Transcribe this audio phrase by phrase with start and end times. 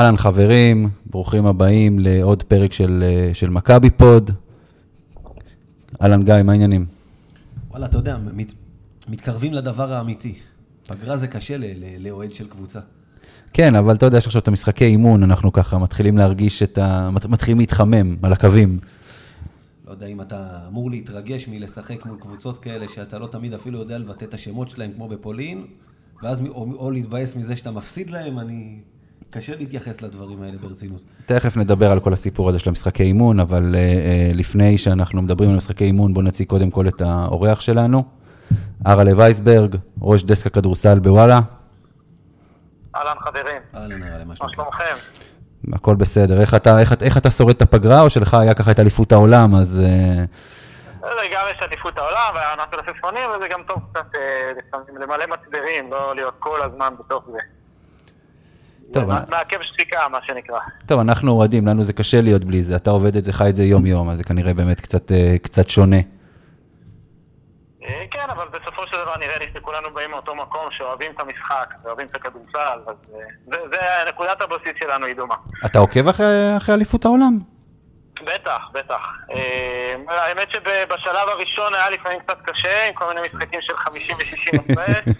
[0.00, 4.30] אהלן חברים, ברוכים הבאים לעוד פרק של, אה, של מכבי פוד.
[6.02, 6.86] אהלן גיא, מה העניינים?
[7.70, 8.52] וואלה, אתה יודע, מת,
[9.08, 10.34] מתקרבים לדבר האמיתי.
[10.88, 11.56] פגרה זה קשה
[11.98, 12.80] לאוהד של קבוצה.
[13.52, 17.10] כן, אבל אתה יודע, יש עכשיו את המשחקי אימון, אנחנו ככה מתחילים להרגיש את ה...
[17.10, 18.78] מת- מתחילים להתחמם על הקווים.
[19.86, 23.98] לא יודע אם אתה אמור להתרגש מלשחק מול קבוצות כאלה שאתה לא תמיד אפילו יודע
[23.98, 25.66] לבטא את השמות שלהם כמו בפולין,
[26.22, 28.78] ואז או, או להתבאס מזה שאתה מפסיד להם, אני...
[29.30, 31.00] קשה להתייחס לדברים האלה ברצינות.
[31.26, 33.76] תכף נדבר על כל הסיפור הזה של המשחקי אימון, אבל uh,
[34.32, 38.04] uh, לפני שאנחנו מדברים על משחקי אימון, בואו נציג קודם כל את האורח שלנו.
[38.86, 41.40] ארלה וייסברג, ראש דסק הכדורסל בוואלה.
[42.96, 44.34] אהלן חברים, אהלן, אהלן, מה?
[44.36, 44.94] שלומכם?
[45.72, 46.40] הכל בסדר.
[46.40, 49.54] איך אתה, איך, איך אתה שורד את הפגרה, או שלך היה ככה את אליפות העולם,
[49.54, 49.80] אז...
[49.80, 52.94] Uh, זה גם יש אליפות העולם, והיה עונת אלפים
[53.36, 54.52] וזה גם טוב קצת אה,
[55.00, 57.38] למלא מצברים, לא להיות כל הזמן בתוך זה.
[58.92, 59.20] טוב, זה אה.
[59.30, 60.58] מעכב שתיקה, מה שנקרא.
[60.86, 62.76] טוב, אנחנו אוהדים, לנו זה קשה להיות בלי זה.
[62.76, 65.68] אתה עובד את זה, חי את זה יום-יום, אז זה כנראה באמת קצת, אה, קצת
[65.68, 65.96] שונה.
[67.82, 71.74] אה, כן, אבל בסופו של דבר נראה לי שכולנו באים מאותו מקום, שאוהבים את המשחק,
[71.84, 72.94] ואוהבים את הכדורסל, אז
[73.46, 73.76] זה- זה
[74.08, 75.34] נקודת הבסיס שלנו היא דומה.
[75.66, 77.38] אתה עוקב אחרי, אחרי אליפות העולם?
[78.24, 79.00] בטח, בטח.
[79.30, 84.72] אה, האמת שבשלב הראשון היה לפעמים קצת קשה, עם כל מיני משחקים של 50 ו-60
[84.72, 85.14] הפרש,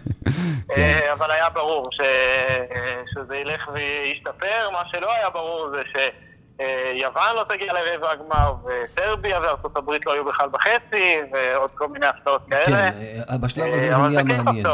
[1.13, 2.01] אבל היה ברור ש...
[2.01, 4.71] אה, שזה ילך וישתפר.
[4.73, 10.25] מה שלא היה ברור זה שיוון לא תגיע לרבע הגמר, וסרביה וארצות הברית לא היו
[10.25, 12.65] בכלל בחצי, ועוד כל מיני הפתעות כאלה.
[12.67, 12.91] כן,
[13.31, 14.67] אה, בשלב הזה זה נהיה מעניין.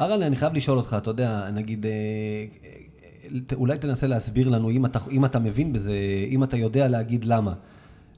[0.00, 1.86] אהלן, אני חייב לשאול אותך, אתה יודע, נגיד,
[3.54, 5.92] אולי תנסה להסביר לנו, אם אתה, אם אתה מבין בזה,
[6.30, 7.52] אם אתה יודע להגיד למה.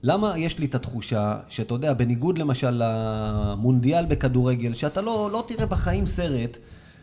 [0.03, 5.67] למה יש לי את התחושה שאתה יודע, בניגוד למשל למונדיאל בכדורגל, שאתה לא, לא תראה
[5.67, 6.57] בחיים סרט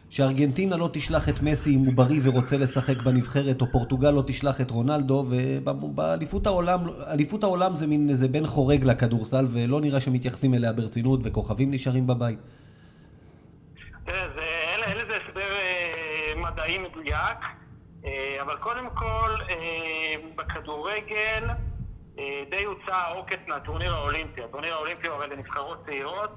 [0.09, 4.61] שארגנטינה לא תשלח את מסי אם הוא בריא ורוצה לשחק בנבחרת, או פורטוגל לא תשלח
[4.61, 10.53] את רונלדו, ובאליפות העולם, אליפות העולם זה מין איזה בן חורג לכדורסל, ולא נראה שמתייחסים
[10.53, 12.39] אליה ברצינות, וכוכבים נשארים בבית.
[14.05, 17.39] תראה, זה, אין, לזה הסבר אה, מדעי מדויק,
[18.41, 21.49] אבל קודם כל, אה, בכדורגל
[22.19, 24.43] אה, די הוצא העוקץ מהטורניר האולימפי.
[24.43, 26.31] הטורניר האולימפי הוא הרי לנבחרות צעירות,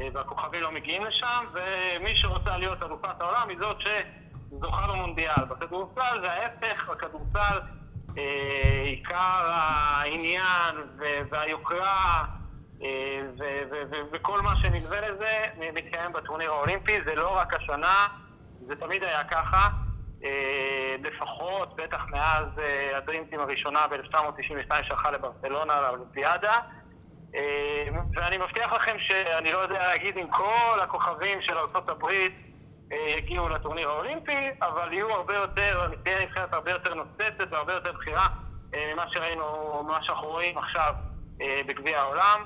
[0.00, 5.44] אה, והכוכבים לא מגיעים לשם, ומי שרוצה להיות אלופת העולם היא זאת שזוכה במונדיאל.
[5.48, 7.60] בכדורסל זה ההפך, בכדורסל
[8.18, 10.74] אה, עיקר העניין
[11.30, 12.24] והיוקרה
[12.82, 13.20] אה,
[14.12, 18.06] וכל מה שנלווה לזה מתקיים בטורניר האולימפי, זה לא רק השנה,
[18.66, 19.89] זה תמיד היה ככה, אה,
[21.02, 26.58] לפחות, בטח מאז אה, הדרימטים הראשונה ב-1992 שהלכה לברצלונה, לאולימפיאדה.
[27.34, 32.04] אה, ואני מבטיח לכם שאני לא יודע להגיד אם כל הכוכבים של ארה"ב
[32.92, 37.92] אה, יגיעו לטורניר האולימפי, אבל יהיו הרבה יותר, תהיה נבחרת הרבה יותר נוצצת והרבה יותר
[37.92, 38.28] בכירה
[38.74, 40.94] אה, ממה שראינו, ממה שאנחנו רואים עכשיו
[41.40, 42.44] אה, בגביע העולם.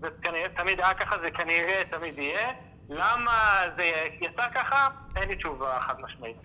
[0.00, 2.52] זה כנראה תמיד היה ככה, זה כנראה תמיד יהיה.
[2.88, 4.88] למה זה יצא ככה?
[5.16, 6.36] אין לי תשובה חד משמעית.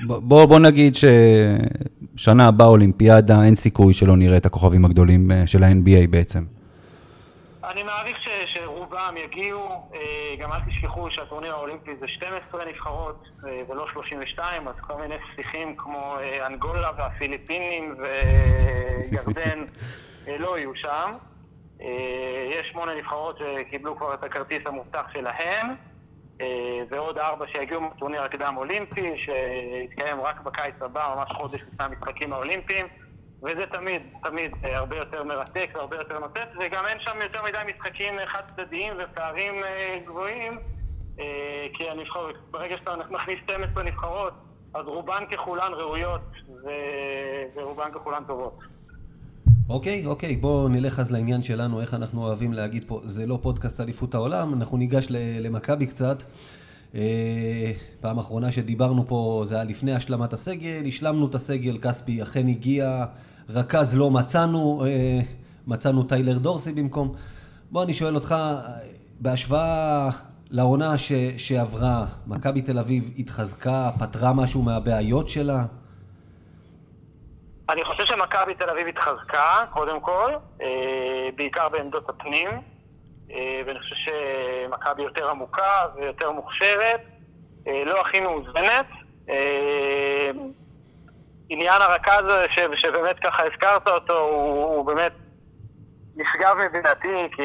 [0.00, 5.62] בוא, בוא, נגיד ששנה הבאה אולימפיאדה, אין סיכוי שלא נראה את הכוכבים הגדולים אה, של
[5.62, 6.44] ה-NBA בעצם.
[7.64, 13.60] אני מעריך ש, שרובם יגיעו, אה, גם אל תשכחו שהטורניר האולימפי זה 12 נבחרות אה,
[13.68, 16.16] ולא 32, אז כל מיני שיחים כמו
[16.46, 19.58] אנגולה והפיליפינים וירדן
[20.44, 21.12] לא יהיו שם.
[22.50, 25.66] יש שמונה נבחרות שקיבלו כבר את הכרטיס המובטח שלהם,
[26.88, 32.86] ועוד ארבע שיגיעו מהטורניר הקדם אולימפי, שיתקיים רק בקיץ הבא, ממש חודש לפני המשחקים האולימפיים.
[33.44, 37.58] וזה תמיד, תמיד אה, הרבה יותר מרתק והרבה יותר נוצץ, וגם אין שם יותר מדי
[37.74, 40.58] משחקים אה, חד צדדיים ופערים אה, גבוהים,
[41.20, 44.34] אה, כי הנבחרות, ברגע שאתה מכניס 12 נבחרות,
[44.74, 46.20] אז רובן ככולן ראויות.
[47.54, 48.58] ורובן ככולן טובות.
[49.68, 53.80] אוקיי, אוקיי, בואו נלך אז לעניין שלנו, איך אנחנו אוהבים להגיד פה, זה לא פודקאסט
[53.80, 56.22] אליפות העולם, אנחנו ניגש למכבי קצת.
[56.94, 62.48] אה, פעם אחרונה שדיברנו פה זה היה לפני השלמת הסגל, השלמנו את הסגל, כספי אכן
[62.48, 63.04] הגיע,
[63.48, 65.20] רכז לא מצאנו, אה,
[65.66, 67.12] מצאנו טיילר דורסי במקום.
[67.70, 68.34] בוא אני שואל אותך,
[69.20, 70.10] בהשוואה
[70.50, 75.64] לעונה ש- שעברה, מכבי תל אביב התחזקה, פתרה משהו מהבעיות שלה?
[77.68, 80.32] אני חושב שמכבי תל אביב התחזקה, קודם כל,
[80.62, 82.48] אה, בעיקר בעמדות הפנים,
[83.30, 87.00] אה, ואני חושב שמכבי יותר עמוקה ויותר מוכשרת,
[87.66, 88.86] אה, לא הכי מאוזנת.
[91.48, 92.24] עניין הרכז
[92.54, 95.12] ש, שבאמת ככה הזכרת אותו, הוא, הוא באמת
[96.16, 97.42] נשגב מבינתי, כי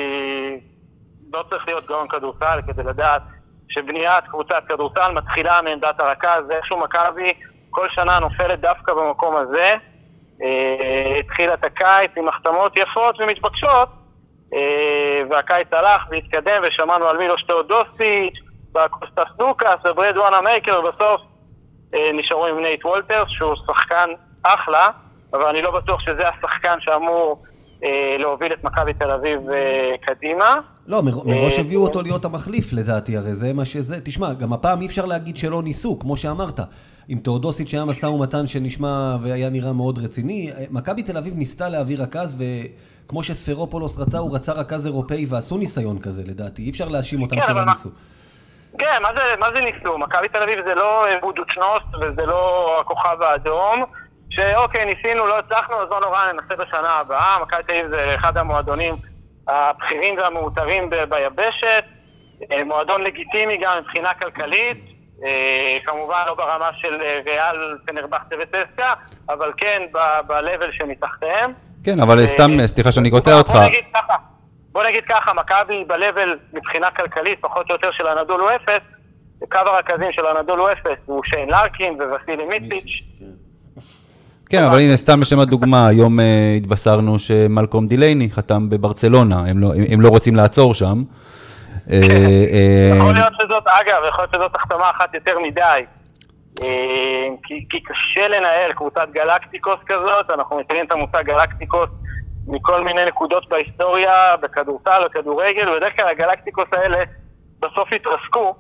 [1.33, 3.21] לא צריך להיות גאון כדורסל כדי לדעת
[3.69, 7.33] שבניית קבוצת כדורסל מתחילה מעמדת הרכז, איכשהו מכבי
[7.69, 9.75] כל שנה נופלת דווקא במקום הזה.
[10.43, 13.89] אה, התחיל את הקיץ עם החתמות יפות ומתבקשות,
[14.53, 18.33] אה, והקיץ הלך והתקדם ושמענו על מילוש תאודוסיץ',
[18.75, 21.21] וקוסטס סלוקאס ובראד וונאמייקר, ובסוף
[21.93, 24.09] אה, נשארו עם נייט וולטרס, שהוא שחקן
[24.43, 24.89] אחלה,
[25.33, 27.43] אבל אני לא בטוח שזה השחקן שאמור
[28.19, 29.39] להוביל את מכבי תל אביב
[30.01, 30.55] קדימה.
[30.87, 33.99] לא, מר- מראש הביאו אותו להיות המחליף לדעתי, הרי זה מה שזה.
[34.03, 36.59] תשמע, גם הפעם אי אפשר להגיד שלא ניסו, כמו שאמרת.
[37.11, 40.51] עם תאודוסיץ' היה משא ומתן שנשמע והיה נראה מאוד רציני.
[40.69, 42.43] מכבי תל אביב ניסתה להביא רכז,
[43.05, 46.61] וכמו שספרופולוס רצה, הוא רצה רכז אירופאי, ועשו ניסיון כזה לדעתי.
[46.61, 47.89] אי אפשר להאשים אותם כן, שלא ניסו.
[48.79, 49.97] כן, מה זה, מה זה ניסו?
[49.97, 53.83] מכבי תל אביב זה לא בודוצ'נוסט וזה לא הכוכב האדום,
[54.29, 57.37] שאוקיי, ניסינו, לא הצלחנו, אז לא נורא, ננסה בשנה הבאה.
[57.41, 58.95] מכבי תל אביב זה אחד המועדונים
[59.47, 61.83] הבכירים והמעוטרים ביבשת,
[62.51, 64.88] אה, מועדון לגיטימי גם מבחינה כלכלית,
[65.85, 68.93] כמובן לא ברמה של אה, ריאל, פנרבכטה וצסקה,
[69.29, 71.51] אבל כן ב- ב-level שמתחתיהם.
[71.83, 73.55] כן, אבל אה, סתם, סליחה שאני קוטע בוא אותך.
[73.55, 74.13] נגיד ככה,
[74.71, 78.81] בוא נגיד ככה, מכבי ב-level מבחינה כלכלית, פחות או יותר של הנדול הוא אפס,
[79.51, 83.03] קו הרכזים של הנדול הוא אפס, הוא שיין לארקין ווסילי מיציץ'.
[84.49, 89.71] כן, אבל הנה, סתם לשם הדוגמה, היום אה, התבשרנו שמלקום דילייני חתם בברצלונה, הם לא-
[89.91, 91.03] הם לא רוצים לעצור שם.
[91.91, 91.97] אה,
[92.53, 95.85] אה, יכול להיות שזאת, אגב, יכול להיות שזאת החתמה אחת יותר מדי.
[96.61, 101.89] אה, כי, כי קשה לנהל קבוצת גלקטיקוס כזאת, אנחנו מכירים את המושג גלקטיקוס
[102.47, 106.97] מכל מיני נקודות בהיסטוריה, בכדורסל, בכדורגל, ובדרך כלל הגלקטיקוס האלה
[107.59, 108.55] בסוף התרסקו.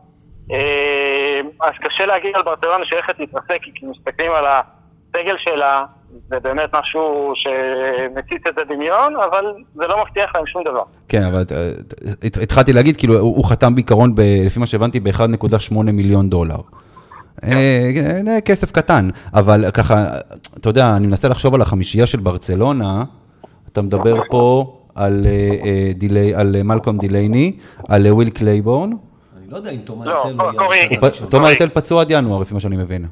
[0.51, 5.85] אה, אז קשה להגיד על ברצלונה שהולכת להתרסק, כי כשמסתכלים על הסגל שלה,
[6.29, 9.43] זה באמת משהו שמציץ את הדמיון, אבל
[9.75, 10.83] זה לא מבטיח להם שום דבר.
[11.07, 11.71] כן, אבל אה,
[12.23, 16.55] הת- התחלתי להגיד, כאילו, הוא הוא חתם בעיקרון, ב- לפי מה שהבנתי, ב-1.8 מיליון דולר.
[17.43, 17.89] אה,
[18.27, 20.05] אה, כסף קטן, אבל ככה,
[20.57, 23.03] אתה יודע, אני מנסה לחשוב על החמישייה של ברצלונה,
[23.71, 25.25] אתה מדבר פה על
[25.95, 27.57] דילי- על מלקום דילייני,
[27.89, 28.89] על וויל קלייבורן,
[29.37, 30.51] אני לא יודע אם תומר לא, לא.
[30.57, 30.87] קורי.
[31.29, 33.05] תומא הרטל פצוע עד ינואר, לפי מה שאני מבין.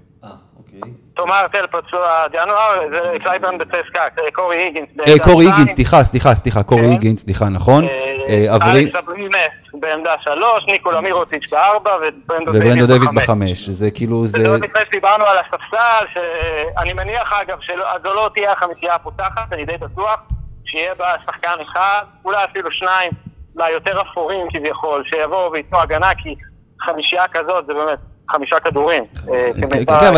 [1.17, 4.01] תומא הרטל פצוע עד ינואר, זה קלייברן בצסקה,
[4.33, 4.87] קורי היגינס.
[5.07, 6.89] אה, קורי היגינס, סליחה, סליחה, סליחה, קורי כן.
[6.89, 7.83] היגינס, סליחה, נכון.
[7.83, 9.33] אה, אה, אלכס אברינס
[9.73, 14.49] בעמדה שלוש, ניקולה מירוטיץ' בארבע וברנדון דייוויס בחמש, זה כאילו, זה...
[14.49, 19.77] ועוד לפני שדיברנו על הספסל, שאני מניח אגב שזו לא תהיה החמישייה הפותחת, אני די
[19.77, 20.19] בטוח
[20.65, 23.11] שיהיה בה שחקן אחד, אולי אפילו שניים,
[23.55, 26.35] מהיותר אפורים כביכול, שיבואו וייתנו הגנה, כי
[26.81, 27.99] חמישייה כזאת זה באמת
[28.31, 29.03] חמישה כדורים.
[29.33, 29.51] אה,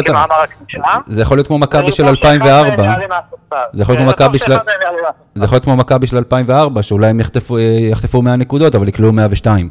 [0.06, 0.97] כמאמר הקלישאה.
[1.07, 2.83] זה יכול להיות כמו מכבי של בטוח שאחד 2004.
[2.83, 3.69] מהם יעלה מהספסל.
[3.73, 5.23] זה יכול להיות כמו מכבי של- שאחד מהם יעלה מהספסל.
[5.35, 7.61] זה יכול להיות כמו מכבי של 2004, שאולי הם יחטפו, אה,
[7.92, 9.69] יחטפו 100 נקודות, אבל יקלעו 102.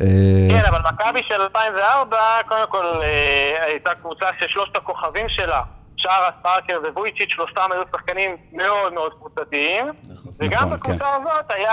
[0.00, 0.06] אה,
[0.50, 2.16] כן, אבל מכבי של 2004,
[2.48, 5.62] קודם כל אה, הייתה קבוצה ששלושת הכוכבים שלה,
[5.96, 9.86] שרה, ספארקר וויצ'יץ', שלושתם היו שחקנים מאוד מאוד קבוצתיים.
[10.38, 11.20] וגם נכון, בקבוצה כן.
[11.22, 11.72] הזאת היה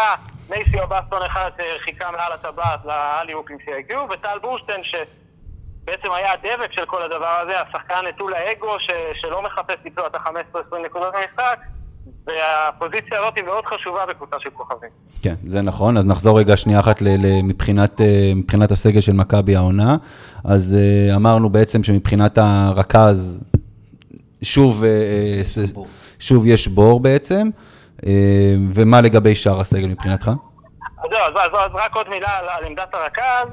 [0.49, 4.81] נייסי אובסטון אחד שחיכה מעל הטבעת לאליופים שהגיעו, וטל בורשטיין
[5.87, 10.15] שבעצם היה הדבק של כל הדבר הזה, השחקן נטול האגו ש- שלא מחפש לצלוע את
[10.15, 11.59] ה-15-20 נקודות במשחק.
[12.27, 14.89] והפוזיציה הזאת היא מאוד חשובה בקבוצה של כוכבים.
[15.23, 15.97] כן, זה נכון.
[15.97, 17.01] אז נחזור רגע שנייה אחת
[17.43, 19.95] מבחינת, אה, מבחינת הסגל של מכבי העונה.
[20.45, 23.43] אז אה, אמרנו בעצם שמבחינת הרכז,
[24.43, 25.41] שוב, אה.
[26.19, 27.49] שוב יש בור בעצם.
[28.73, 30.27] ומה לגבי שאר הסגל מבחינתך?
[31.03, 33.47] אז זהו, אז, אז, אז רק עוד מילה על, על עמדת הרכז.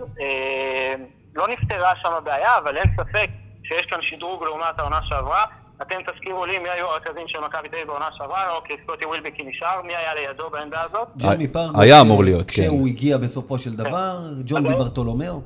[1.35, 3.29] לא נפתרה שם הבעיה, אבל אין ספק
[3.63, 5.45] שיש כאן שדרוג לעומת העונה שעברה.
[5.83, 9.43] אתם תזכירו לי מי היו הרכזים של מכבי תל אביב בעונה שעברה, אוקיי, סקוטי ווילבקי
[9.43, 11.09] נשאר, מי היה לידו בעמדה הזאת?
[11.17, 12.63] ג'רמי פרגו, היה אמור להיות, כן.
[12.63, 15.41] כשהוא הגיע בסופו של דבר, ג'ון די ברטולומיאו.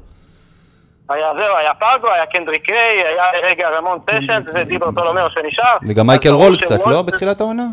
[1.09, 5.76] היה זהו, היה פרגו, היה קנדריק ריי, היה רגע רמון סשנס ודיברטולומאו שנשאר.
[5.88, 7.02] וגם מייקל רול קצת, לא?
[7.02, 7.66] בתחילת העונה?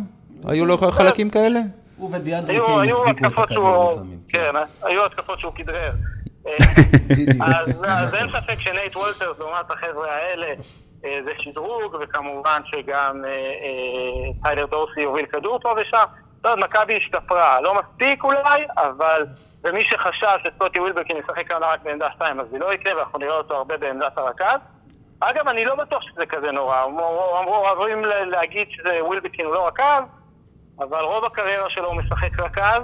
[0.48, 1.60] היו לו חלקים כאלה?
[1.98, 3.91] הוא ודיאנדרי היו, קיין היו החזיקו את התקפות הכדור שהוא...
[3.91, 4.19] לפעמים.
[4.29, 4.53] כן,
[4.84, 5.91] היו התקפות שהוא כדרר.
[7.42, 10.48] אז, אין ספק שנייט וולטרס לעומת החבר'ה האלה
[11.06, 16.04] אה, זה שדרוג, וכמובן שגם אה, אה, טיילר דורסי יוביל כדור פה ושם.
[16.36, 19.25] זאת אומרת, מכבי השתפרה, לא מספיק אולי, אבל
[19.64, 23.38] ומי שחשב שסקוטי ווילבקין ישחק כאן רק בעמדה 2, אז זה לא יקרה, ואנחנו נראה
[23.38, 24.60] אותו הרבה בעמדת הרכז.
[25.20, 30.02] אגב, אני לא בטוח שזה כזה נורא, אמרו- אוהבים להגיד שזה ווילבקין הוא לא רכז,
[30.80, 32.82] אבל רוב הקריירה שלו הוא משחק רכז,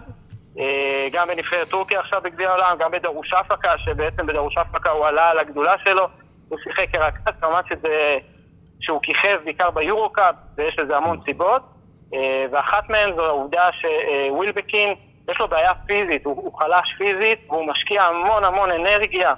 [1.11, 5.39] גם בנבחרת טורקיה עכשיו בגביע העולם, גם בדרוש אפקה, שבעצם בדרוש אפקה הוא עלה על
[5.39, 6.07] הגדולה שלו,
[6.49, 8.17] הוא שיחק כרכז, כמובן שזה,
[8.79, 11.61] שהוא כיכב בעיקר ביורו-קאפ, ויש לזה המון סיבות,
[12.13, 14.95] אה, ואחת מהן זו העובדה שווילבקין,
[15.31, 19.33] יש לו בעיה פיזית, הוא, הוא חלש פיזית, והוא משקיע המון המון אנרגיה,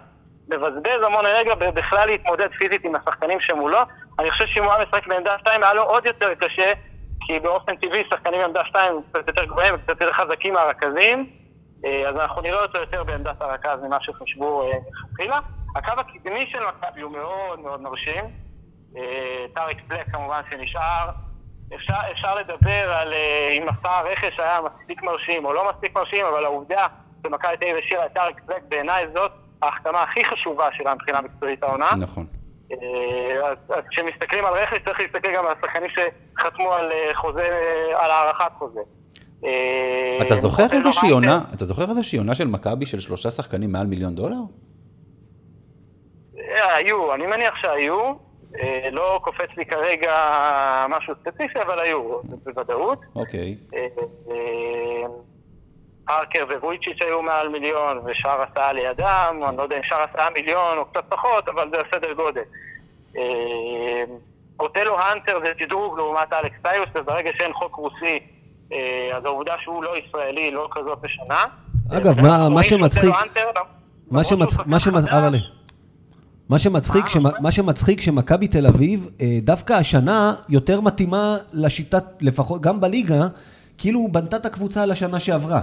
[0.50, 3.79] מבזבז המון אנרגיה בכלל להתמודד פיזית עם השחקנים שמולו,
[4.20, 6.74] אני חושב שאם הוא היה משחק בעמדה 2 היה לו עוד יותר קשה,
[7.27, 11.30] כי באופן טבעי שחקנים בעמדה 2 קצת יותר גבוהים וקצת יותר חזקים מהרכזים,
[11.86, 15.39] אה, אז אנחנו נראה אותו יותר בעמדת הרכז ממה שחשבו מלכתחילה.
[15.75, 18.24] הקו הקדמי של מכבי הוא מאוד מאוד מרשים.
[19.53, 21.10] טאריק פלק כמובן שנשאר.
[21.75, 23.13] אפשר, אפשר לדבר על
[23.58, 26.88] אם מסע הרכש היה מספיק מרשים או לא מספיק מרשים, אבל העובדה
[27.27, 31.63] שמכבי תל אביב השאירה את טאריק פלק בעיניי זאת ההחתמה הכי חשובה שלה מבחינה מקצועית
[31.63, 31.92] העונה.
[32.00, 32.25] נכון.
[32.82, 37.48] אה, אז, כשמסתכלים על רכש צריך להסתכל גם על השחקנים שחתמו על אה, חוזה,
[37.96, 38.80] על הארכת חוזה.
[39.46, 43.88] אה, אתה זוכר איזושהי עונה, אתה זוכר איזושהי עונה של מכבי של שלושה שחקנים מעל
[43.88, 44.38] מיליון דולר?
[46.75, 48.13] היו, אני מניח שהיו.
[48.92, 50.15] לא קופץ לי כרגע
[50.89, 53.00] משהו ספציפי, אבל היו, בוודאות.
[53.15, 53.56] אוקיי.
[56.05, 60.77] פארקר וויצ'יץ' היו מעל מיליון, ושאר הסעה לידם, אני לא יודע אם שאר הסעה מיליון
[60.77, 62.41] או קצת פחות, אבל זה הסדר גודל.
[63.17, 64.03] אה,
[64.60, 68.19] אוטלו האנטר זה תדרוג לעומת אלכס טיוס, וברגע שאין חוק רוסי,
[68.74, 71.43] אה, אז העובדה שהוא לא ישראלי לא כזאת משנה.
[71.91, 73.15] אגב, מה שמצחיק...
[74.10, 74.24] מה
[76.60, 77.05] שמצחיק,
[77.39, 83.27] מה שמצחיק שמכבי תל אביב, אה, דווקא השנה יותר מתאימה לשיטת, לפחות גם בליגה,
[83.77, 85.62] כאילו בנתה את הקבוצה לשנה שעברה.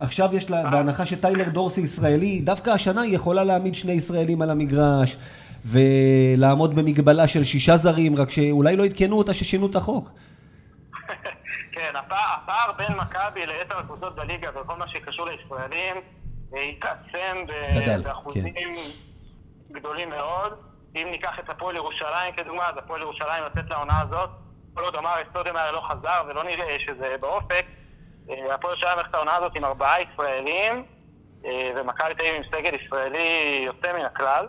[0.00, 4.50] עכשיו יש לה, בהנחה שטיילר דורסי ישראלי, דווקא השנה היא יכולה להעמיד שני ישראלים על
[4.50, 5.16] המגרש
[5.64, 10.10] ולעמוד במגבלה של שישה זרים, רק שאולי לא עדכנו אותה ששינו את החוק.
[11.74, 15.96] כן, הפער בין מכבי ליתר הקבוצות בליגה וכל מה שקשור לישראלים
[16.54, 17.36] אה, התעצם
[18.02, 18.72] באחוזים כן.
[19.72, 20.52] גדולים מאוד.
[20.96, 24.30] אם ניקח את הפועל ירושלים כדוגמה, אז הפועל ירושלים לצאת לעונה הזאת,
[24.74, 27.66] כל עוד אמר אסטודם היה לא חזר ולא נראה שזה באופק,
[28.28, 30.84] הפועל ירושלים הולכת העונה הזאת עם ארבעה ישראלים,
[31.44, 34.46] אה, ומכבי תל אביב עם סגל ישראלי יוצא מן הכלל.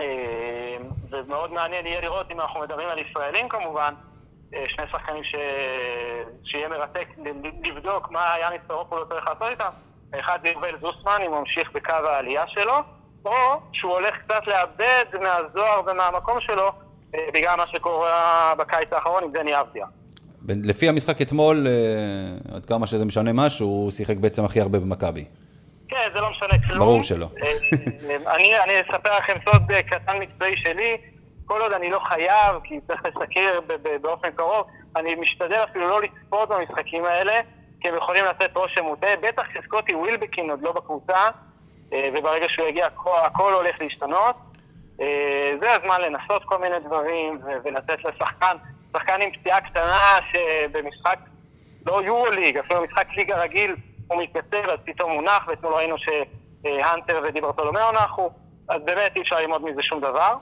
[0.00, 0.76] אה,
[1.10, 3.94] ומאוד מעניין יהיה לראות אם אנחנו מדברים על ישראלים כמובן,
[4.68, 5.34] שני שחקנים ש...
[6.44, 7.08] שיהיה מרתק
[7.64, 9.70] לבדוק מה יאניס סורופולו צריך לעשות איתם.
[10.20, 12.74] אחד זה יובל זוסמן, אם הוא ממשיך בקו העלייה שלו,
[13.24, 16.72] או שהוא הולך קצת לאבד מהזוהר ומהמקום שלו
[17.12, 19.86] בגלל מה שקורה בקיץ האחרון עם דני אבדיה.
[20.48, 25.24] לפי המשחק אתמול, אה, עד כמה שזה משנה משהו, הוא שיחק בעצם הכי הרבה במכבי.
[25.88, 26.78] כן, זה לא משנה כלום.
[26.78, 27.26] ברור שלא.
[27.42, 30.96] אה, אני, אני אספר לכם סוד אה, קטן מקצועי שלי.
[31.44, 33.60] כל עוד אני לא חייב, כי צריך לסקר
[34.02, 37.40] באופן קרוב, אני משתדל אפילו לא לצפות במשחקים האלה,
[37.80, 39.16] כי הם יכולים לתת רושם מוטעה.
[39.22, 41.28] בטח שסקוטי ווילבקין עוד לא בקבוצה,
[41.92, 42.86] וברגע שהוא יגיע
[43.24, 44.36] הכל הולך להשתנות.
[45.60, 48.56] זה הזמן לנסות כל מיני דברים ולתת לשחקן
[48.92, 51.18] שחקן עם פציעה קטנה שבמשחק
[51.86, 53.76] לא יורו-ליג, אפילו במשחק ליגה רגיל
[54.08, 58.30] הוא מתייצב, אז פתאום הוא נח, ואתמול ראינו שהאנטר ודיברטולומיאו נחו,
[58.68, 60.36] אז באמת אי אפשר ללמוד מזה שום דבר.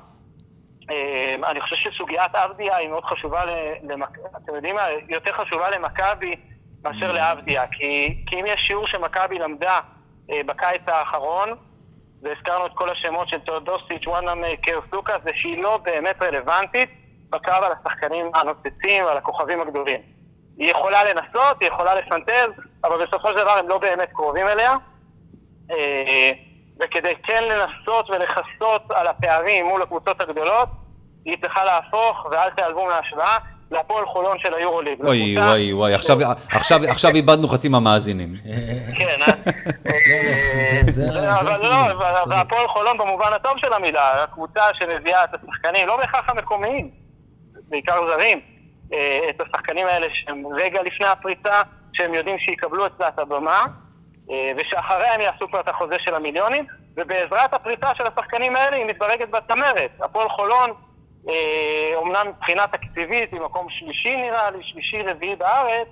[0.90, 3.45] אמ, אני חושב שסוגיית אבדיה היא מאוד חשובה,
[3.83, 4.19] למק...
[4.37, 6.37] אתם יודעים מה, יותר חשובה למכבי
[6.85, 9.80] מאשר לאבדיה, כי, כי אם יש שיעור שמכבי למדה
[10.30, 11.49] אה, בקיץ האחרון,
[12.23, 16.90] והזכרנו את כל השמות של תאודוסיץ', וואנאם, קרסוקה, זה שהיא לא באמת רלוונטית
[17.30, 20.00] בקרב על השחקנים הנוצצים ועל הכוכבים הגדולים.
[20.58, 22.50] היא יכולה לנסות, היא יכולה לפנטז,
[22.84, 24.75] אבל בסופו של דבר הם לא באמת קרובים אליה.
[25.70, 26.32] אה,
[26.80, 30.68] וכדי כן לנסות ולכסות על הפערים מול הקבוצות הגדולות,
[31.25, 33.38] היא צריכה להפוך, ואל תיעלבו מההשוואה,
[33.70, 35.00] להפועל חולון של היורוליג.
[35.04, 35.94] אוי, וואי, וואי,
[36.88, 38.34] עכשיו איבדנו חצי מהמאזינים.
[38.99, 39.32] כן, אה?
[41.40, 41.94] אבל לא,
[42.30, 46.90] והפועל חולון במובן הטוב של המילה, הקבוצה שמביאה את השחקנים, לא בהכרח המקומיים,
[47.70, 48.40] בעיקר זרים,
[48.92, 51.62] אה, את השחקנים האלה שהם רגע לפני הפריצה,
[51.92, 53.66] שהם יודעים שיקבלו את את הבמה,
[54.30, 58.86] אה, ושאחריה הם יעשו כבר את החוזה של המיליונים, ובעזרת הפריצה של השחקנים האלה היא
[58.86, 59.90] מתברגת בצמרת.
[60.00, 60.70] הפועל חולון,
[61.94, 65.88] אומנם אה, מבחינה תקציבית היא מקום שלישי נראה לי, שלישי רביעי בארץ,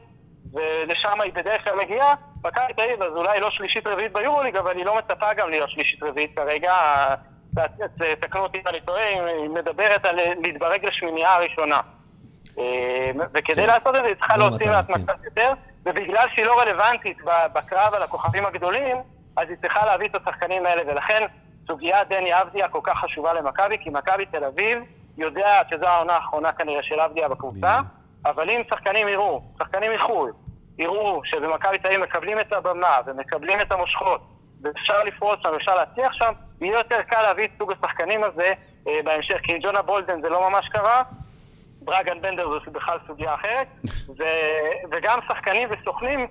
[0.52, 4.76] ולשם היא בדרך כלל מגיעה, מכבי תל אביב אז אולי לא שלישית רביעית ביורוליג, אבל
[4.76, 6.75] היא לא מצפה גם להיות שלישית רביעית כרגע.
[8.21, 11.81] תקנו אותי אם אני טועה, היא מדברת על להתברג לשמינייה הראשונה.
[12.59, 13.67] אה, וכדי כן.
[13.67, 15.03] לעשות את זה היא צריכה להוציא לעצמה כן.
[15.03, 15.53] קצת יותר,
[15.87, 17.19] ובגלל שהיא לא רלוונטית
[17.55, 18.97] בקרב על הכוכבים הגדולים,
[19.37, 21.27] אז היא צריכה להביא את השחקנים האלה, ולכן
[21.67, 24.79] סוגיית דני אבדיה כל כך חשובה למכבי, כי מכבי תל אביב
[25.19, 27.81] יודעת שזו העונה האחרונה כנראה של אבדיה בקבוצה,
[28.27, 30.33] אבל אם שחקנים יראו, שחקנים מחו"ל,
[30.79, 34.21] יראו שבמכבי תל אביב מקבלים את הבמה ומקבלים את המושכות,
[34.62, 38.53] ואפשר לפרוץ שם, אפשר להצליח שם, יהיה יותר קל להביא את סוג השחקנים הזה
[38.88, 41.03] אה, בהמשך, כי עם ג'ונה בולדן זה לא ממש קרה,
[41.83, 43.67] ברגן בנדר זו בכלל סוגיה אחרת,
[44.19, 44.23] ו,
[44.91, 46.27] וגם שחקנים וסוכנים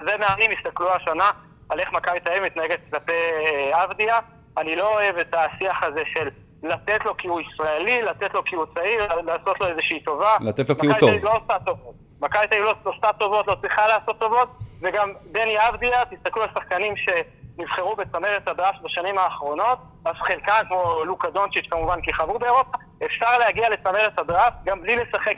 [0.00, 1.30] ומאמנים הסתכלו השנה
[1.68, 4.18] על איך מכבי תל אביב מתנהגת כלפי אה, אבדיה.
[4.58, 6.28] אני לא אוהב את השיח הזה של
[6.62, 10.36] לתת לו כי הוא ישראלי, לתת לו כי הוא צעיר, לעשות לו איזושהי טובה.
[10.40, 11.10] לתת לו כי הוא טוב.
[11.10, 11.94] מכבי תל אביב לא עושה טובות.
[12.20, 14.48] מכבי תל לא עושה טובות, לא צריכה לעשות טובות,
[14.82, 16.94] וגם דני אבדיה, תסתכלו על שחקנים
[17.60, 23.38] שנבחרו בצמרת הדראפט בשנים האחרונות, אז חלקם, כמו לוקה דונצ'יץ' כמובן, כי חברו באירופה, אפשר
[23.38, 25.34] להגיע לצמרת הדראפט גם בלי לשחק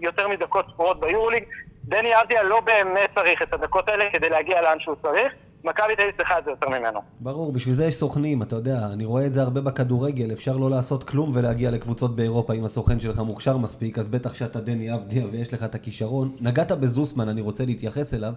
[0.00, 1.44] יותר מדקות ספורות ביורוליג.
[1.84, 5.32] דני אבדיה לא באמת צריך את הדקות האלה כדי להגיע לאן שהוא צריך.
[5.64, 7.00] מכבי תל אביב צריכה את זה יותר ממנו.
[7.20, 10.70] ברור, בשביל זה יש סוכנים, אתה יודע, אני רואה את זה הרבה בכדורגל, אפשר לא
[10.70, 15.26] לעשות כלום ולהגיע לקבוצות באירופה אם הסוכן שלך מוכשר מספיק, אז בטח שאתה דני אבדיה
[15.32, 16.36] ויש לך את הכישרון.
[16.40, 18.32] נגעת בזוסמן, אני רוצה להתייחס אליו.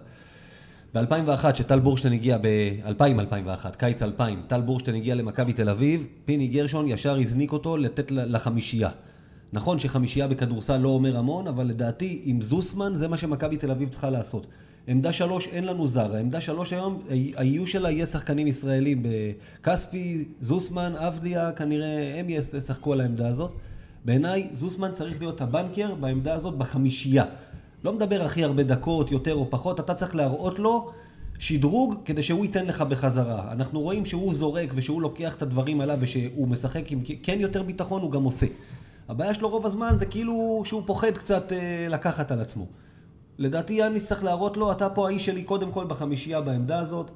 [0.94, 6.88] ב-2001, שטל בורשטיין הגיע, ב-2000-2001, קיץ 2000, טל בורשטיין הגיע למכבי תל אביב, פיני גרשון
[6.88, 8.90] ישר הזניק אותו לתת לחמישייה.
[9.52, 13.88] נכון שחמישייה בכדורסל לא אומר המון, אבל לדעתי עם זוסמן זה מה שמכבי תל אביב
[13.88, 14.46] צריכה לעשות.
[14.86, 17.02] עמדה שלוש אין לנו זר, העמדה שלוש היום,
[17.36, 23.52] האיוש שלה יהיה שחקנים ישראלים בכספי, זוסמן, אבדיה, כנראה הם ישחקו על העמדה הזאת.
[24.04, 27.24] בעיניי זוסמן צריך להיות הבנקר בעמדה הזאת בחמישייה.
[27.86, 30.90] לא מדבר הכי הרבה דקות, יותר או פחות, אתה צריך להראות לו
[31.38, 33.52] שדרוג כדי שהוא ייתן לך בחזרה.
[33.52, 38.02] אנחנו רואים שהוא זורק ושהוא לוקח את הדברים עליו ושהוא משחק עם כן יותר ביטחון,
[38.02, 38.46] הוא גם עושה.
[39.08, 42.66] הבעיה שלו רוב הזמן זה כאילו שהוא פוחד קצת אה, לקחת על עצמו.
[43.38, 47.10] לדעתי יאניס צריך להראות לו, אתה פה האיש שלי קודם כל בחמישייה בעמדה הזאת.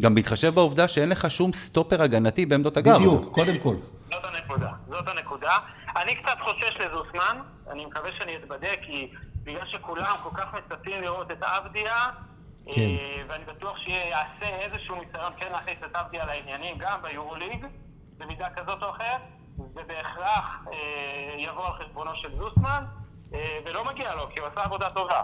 [0.00, 2.98] גם בהתחשב בעובדה שאין לך שום סטופר הגנתי בעמדות הגר.
[2.98, 3.76] בדיוק, קודם כל.
[4.10, 5.52] זאת הנקודה, זאת הנקודה.
[5.96, 7.36] אני קצת חושש לזוסמן,
[7.70, 9.08] אני מקווה שאני אתבדה, כי
[9.44, 12.10] בגלל שכולם כל כך מצפים לראות את אבדיה,
[12.72, 12.80] כן.
[12.80, 17.66] אה, ואני בטוח שיעשה איזשהו ניסיון כן להכניס את אבדיה לעניינים, גם ביורוליג,
[18.18, 19.20] במידה כזאת או אחרת,
[19.74, 22.84] זה בהכרח אה, יבוא על חשבונו של זוסמן.
[23.34, 25.22] אה, ולא מגיע לו, כי הוא עשה עבודה טובה.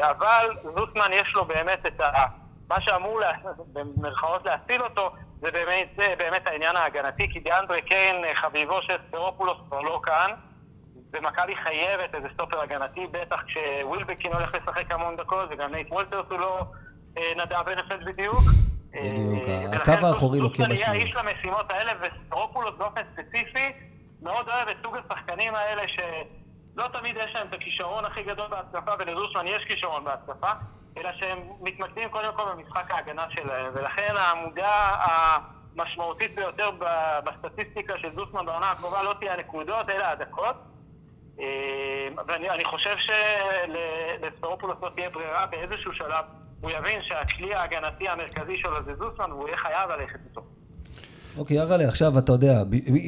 [0.00, 2.26] אבל זוסמן יש לו באמת את ה...
[2.68, 3.32] מה שאמור, לה,
[3.72, 9.58] במרכאות, להציל אותו, זה באמת, זה באמת העניין ההגנתי, כי דיאנדרי קיין, חביבו של ספרופולוס,
[9.68, 10.30] כבר לא כאן,
[11.12, 16.38] ומכבי חייבת איזה סטופר הגנתי, בטח כשווילבקין הולך לשחק המון דקות, וגם נייט וולטרס הוא
[16.38, 16.66] לא
[17.18, 18.38] אה, נדב הנפלד בדיוק.
[18.90, 20.70] בדיוק, הקו האחורי לוקח משמעות.
[20.70, 23.72] ולכן יהיה האיש למשימות האלה, וספרופולוס באופן ספציפי
[24.22, 25.98] מאוד אוהב את סוג השחקנים האלה ש...
[26.76, 30.50] לא תמיד יש להם את הכישרון הכי גדול בהתקפה, ולזוסמן יש כישרון בהתקפה,
[30.98, 34.96] אלא שהם מתמקדים קודם כל במשחק ההגנה שלהם, ולכן העמודה
[35.76, 36.70] המשמעותית ביותר
[37.24, 40.56] בסטטיסטיקה של זוסמן בעונה הקרובה לא תהיה הנקודות, אלא הדקות.
[41.40, 46.24] אה, ואני חושב שלספרופולוס לא תהיה ברירה באיזשהו שלב,
[46.60, 50.42] הוא יבין שהכלי ההגנתי המרכזי שלו זה זוסמן, והוא יהיה חייב ללכת איתו.
[51.38, 52.62] אוקיי, ירלה, עכשיו אתה יודע,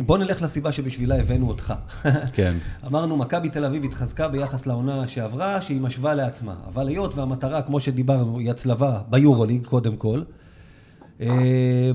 [0.06, 1.74] בוא נלך לסיבה שבשבילה הבאנו אותך.
[2.36, 2.54] כן.
[2.86, 6.54] אמרנו, מכבי תל אביב התחזקה ביחס לעונה שעברה, שהיא משווה לעצמה.
[6.68, 10.22] אבל היות והמטרה, כמו שדיברנו, היא הצלבה ביורוליג, קודם כל,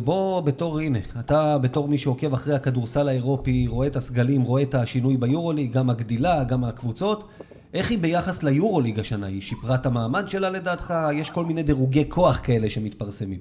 [0.04, 4.76] בוא בתור, הנה, אתה בתור מי שעוקב אחרי הכדורסל האירופי, רואה את הסגלים, רואה את
[4.76, 7.30] השינוי ביורוליג, גם הגדילה, גם הקבוצות.
[7.74, 9.28] איך היא ביחס ליורוליג השנה?
[9.28, 10.94] היא שיפרה את המעמד שלה לדעתך?
[11.14, 13.40] יש כל מיני דירוגי כוח כאלה שמתפרסמים.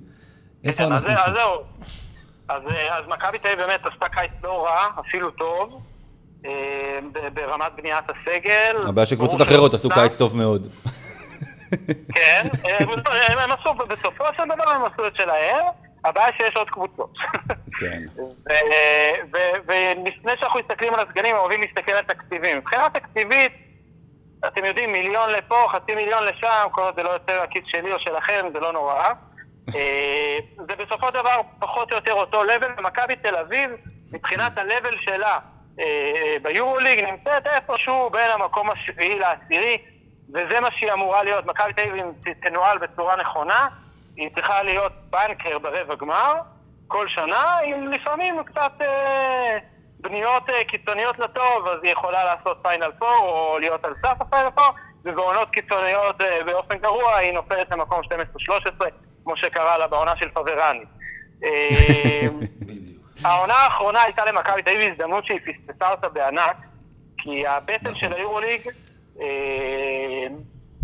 [0.64, 1.24] איפה אנחנו עכשיו?
[1.26, 1.62] אז זהו.
[2.48, 5.82] אז, אה, אז מכבי תל אביב באמת עשתה קיץ לא רע, אפילו טוב,
[6.46, 6.98] אה,
[7.34, 8.88] ברמת בניית הסגל.
[8.88, 10.68] הבעיה שקבוצות אחרות עשו קיץ טוב מאוד.
[12.14, 15.64] כן, אה, הם עשו, בסופו של דבר הם עשו את שלהם,
[16.04, 17.14] הבעיה שיש עוד קבוצות.
[17.78, 18.02] כן.
[19.66, 22.56] ולפני שאנחנו מסתכלים על הסגנים, אוהבים להסתכל על תקציבים.
[22.56, 23.52] מבחינה תקציבית,
[24.46, 27.98] אתם יודעים, מיליון לפה, חצי מיליון לשם, כל עוד זה לא יוצא לכיס שלי או
[28.00, 29.02] שלכם, זה לא נורא.
[29.74, 33.70] אה, זה בסופו של דבר פחות או יותר אותו לבל, ומכבי תל אביב,
[34.12, 35.38] מבחינת הלבל שלה
[35.80, 39.78] אה, ביורוליג, נמצאת איפשהו בין המקום השביעי לעשירי,
[40.34, 41.46] וזה מה שהיא אמורה להיות.
[41.46, 42.04] מכבי תל אביב
[42.40, 43.68] תנוהל בצורה נכונה,
[44.16, 46.34] היא צריכה להיות בנקר ברבע גמר
[46.88, 49.58] כל שנה, עם לפעמים קצת אה,
[50.00, 54.25] סטיות אה, קיצוניות לטוב, אז היא יכולה לעשות Final Four או להיות על סף ה
[54.25, 54.70] Final Four,
[55.04, 58.00] ובעונות קיצוניות אה, באופן גרוע היא נופלת למקום
[58.80, 58.84] 12-13.
[59.24, 60.84] כמו שקרה לה בעונה של פברני.
[61.44, 62.26] אה,
[63.24, 66.56] העונה האחרונה הייתה למכבי תל אביב הזדמנות שהיא פספסה אותה בענק,
[67.18, 67.94] כי הבטן נכון.
[67.94, 68.60] של היורוליג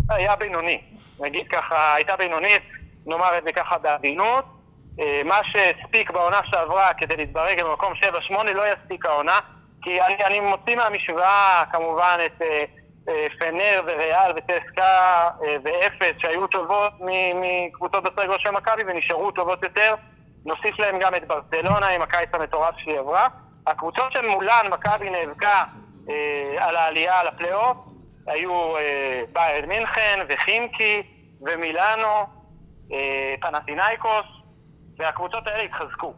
[0.09, 0.81] היה בינוני.
[1.19, 2.61] נגיד ככה, הייתה בינונית,
[3.05, 4.45] נאמר את זה ככה בעדינות.
[4.99, 7.93] אה, מה שהספיק בעונה שעברה כדי להתברג במקום
[8.29, 9.39] 7-8 לא יספיק העונה,
[9.81, 12.41] כי אני, אני מוציא מהמשוואה כמובן את...
[12.41, 12.65] אה,
[13.39, 16.93] פנר וריאל וטסקה אה, ואפס שהיו טובות
[17.35, 19.95] מקבוצות בסגל של מכבי ונשארו טובות יותר.
[20.45, 23.27] נוסיף להם גם את ברצלונה עם הקיץ המטורף שהיא עברה.
[23.67, 25.63] הקבוצות שמולן מכבי נאבקה
[26.09, 27.77] אה, על העלייה לפלייאוף
[28.29, 31.01] היו אה, ביירד מינכן וחימקי
[31.41, 32.27] ומילאנו,
[32.93, 34.25] אה, פנטינאיקוס,
[34.99, 36.13] והקבוצות האלה התחזקו.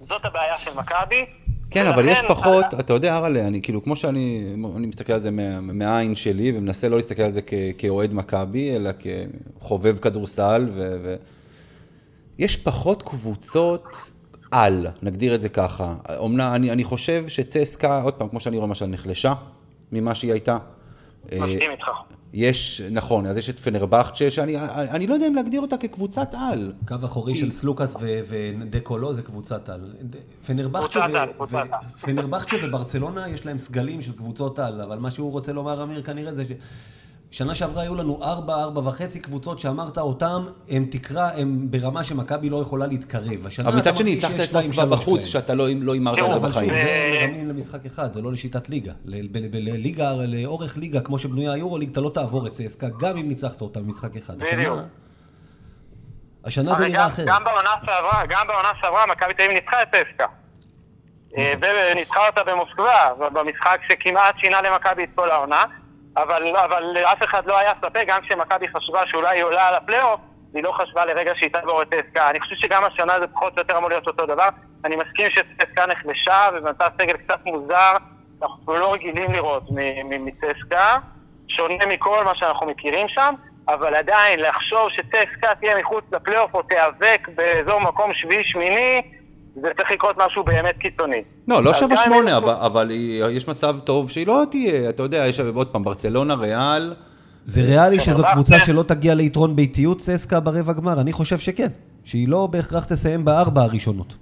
[0.00, 1.26] זאת הבעיה של מכבי.
[1.70, 5.20] כן, אבל יש פחות, אה, אתה יודע, אראלה, אני כאילו, כמו שאני אני מסתכל על
[5.20, 7.40] זה מה- מהעין שלי, ומנסה לא להסתכל על זה
[7.78, 8.90] כאוהד מכבי, אלא
[9.58, 10.96] כחובב כדורסל, ו...
[11.02, 11.16] ו...
[12.38, 14.10] יש פחות קבוצות
[14.50, 15.94] על, נגדיר את זה ככה.
[16.16, 19.32] אומנם, אני, אני חושב שצסקה, עוד פעם, כמו שאני רואה, למשל, נחלשה
[19.92, 20.58] ממה שהיא הייתה.
[21.32, 21.86] מסכים איתך.
[22.32, 26.72] יש, נכון, אז יש את פנרבכצ'ה, שאני אני לא יודע אם להגדיר אותה כקבוצת על.
[26.88, 29.94] קו אחורי של סלוקאס ו- ודקולו זה קבוצת על.
[32.00, 36.34] פנרבכצ'ה וברצלונה יש להם סגלים של קבוצות על, אבל מה שהוא רוצה לומר, אמיר, כנראה
[36.34, 36.52] זה ש...
[37.36, 42.50] שנה שעברה היו לנו ארבע, ארבע וחצי קבוצות שאמרת אותם, הם תקרא, הם ברמה שמכבי
[42.50, 43.46] לא יכולה להתקרב.
[43.46, 45.24] השנה אבל אתה מצד שני, שיש את מוסקבה בחוץ.
[45.24, 46.70] שאתה לא לא הימרת תראו, על זה אבל שוב, בחיים.
[46.74, 48.92] זה מרמים למשחק אחד, זה לא לשיטת ליגה.
[49.04, 53.80] לליגה, לאורך ליגה, כמו שבנויה היורוליג, אתה לא תעבור את צסקה, גם אם ניצחת אותה
[53.80, 54.38] במשחק אחד.
[54.38, 54.78] בדיוק.
[56.44, 57.26] השנה זה נראה גם- אחרת.
[57.28, 60.26] גם בעונה שעברה, גם בעונה שעברה, מכבי תל אביב ניצחה את צסקה.
[61.36, 65.64] אה, וניצחה אותה במוסקבה, במשחק שכמעט שינה למכבי את כל העונה,
[66.16, 70.20] אבל, אבל לאף אחד לא היה ספק, גם כשמכבי חשבה שאולי היא עולה על הפלייאוף,
[70.54, 72.30] היא לא חשבה לרגע שהיא תעבור את צסקה.
[72.30, 74.48] אני חושב שגם השנה זה פחות או יותר אמור להיות אותו דבר.
[74.84, 77.92] אני מסכים שצסקה נחלשה ובנתה סגל קצת מוזר,
[78.42, 79.62] אנחנו לא רגילים לראות
[80.04, 80.98] מצסקה,
[81.48, 83.34] שונה מכל מה שאנחנו מכירים שם,
[83.68, 89.02] אבל עדיין לחשוב שצסקה תהיה מחוץ לפלייאוף או תיאבק באזור מקום שביעי-שמיני,
[89.62, 91.22] זה צריך לקרות משהו באמת קיצוני.
[91.48, 95.26] לא, לא שווה שמונה, אבל, אבל היא- יש מצב טוב שהיא לא תהיה, אתה יודע,
[95.26, 96.94] יש עוד פעם, ברצלונה, ריאל,
[97.44, 98.22] זה ריאלי שזו.
[98.32, 101.00] קבוצה שלא תגיע ליתרון ביתיות צסקה ברבע גמר?
[101.00, 101.68] אני חושב שכן.
[102.04, 104.14] שהיא לא בהכרח תסיים בארבע הראשונות.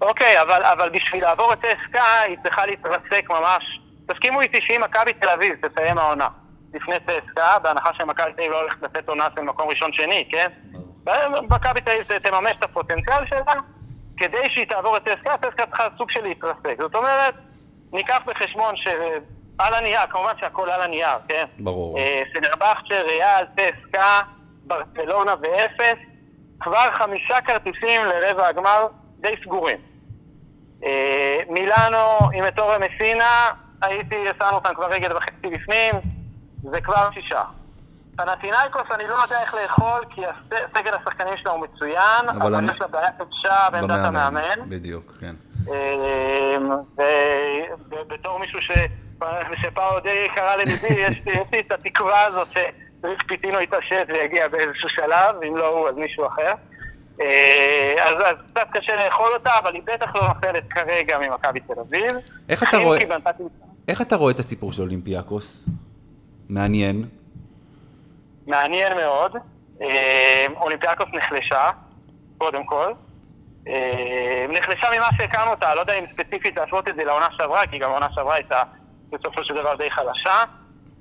[0.00, 3.80] אוקיי, אבל, אבל בשביל לעבור את צסקה היא צריכה להתרסק ממש.
[4.06, 6.28] תסכימו איתי שאם מכבי תל אביב תסיים העונה
[6.74, 10.48] לפני צסקה, בהנחה שמכבי תל אביב לא הולכת לתת עונה של מקום ראשון-שני, כן?
[11.50, 13.54] מכבי תל אביב תממש את הפוטנציאל שלה,
[14.16, 16.76] כדי שהיא תעבור את צסקה, צסקה צריכה סוג של להתרסק.
[16.78, 17.34] זאת אומרת,
[17.92, 21.44] ניקח בחשבון שעל הנייר, כמובן שהכל על הנייר, כן?
[21.58, 21.98] ברור.
[21.98, 24.20] אה, סנרבכצ'ה, ריאל, צסקה,
[24.66, 25.98] ברצלונה ואפס,
[26.60, 28.86] כבר חמישה כרטיסים לרבע הגמר
[29.18, 29.78] די סגורים.
[30.84, 33.50] אה, מילאנו עם אתורה מסינה,
[33.82, 35.92] הייתי, שמנו אותם כבר רגל וחצי בפנים,
[36.62, 37.42] זה כבר שישה.
[38.16, 40.20] פנטינאיקוס אני לא יודע איך לאכול, כי
[40.50, 44.68] סגל השחקנים שלה הוא מצוין, אבל יש לה בעיה קשה בעמדת המאמן.
[44.68, 45.34] בדיוק, כן.
[45.68, 46.70] אמ,
[47.90, 48.70] ובתור מישהו ש...
[49.62, 51.20] שפעם די יקרה לליבי, יש
[51.52, 56.26] לי את התקווה הזאת שריק פיטינו יתעשת ויגיע באיזשהו שלב, אם לא הוא אז מישהו
[56.26, 56.52] אחר.
[57.20, 61.80] אה, אז, אז קצת קשה לאכול אותה, אבל היא בטח לא נופלת כרגע ממכבי תל
[61.80, 62.16] אביב.
[62.48, 63.30] איך אתה חימקי רואה- בנתה-
[63.88, 65.68] איך אתה רואה את הסיפור של אולימפיאקוס?
[66.48, 67.04] מעניין.
[68.46, 69.36] מעניין מאוד.
[69.82, 71.70] אה, אולימפיאקוס נחלשה,
[72.38, 72.92] קודם כל.
[73.68, 77.78] אה, נחלשה ממה שהכרנו אותה, לא יודע אם ספציפית להשוות את זה לעונה שעברה, כי
[77.78, 78.62] גם העונה שעברה הייתה
[79.10, 80.44] בסופו של דבר די חלשה.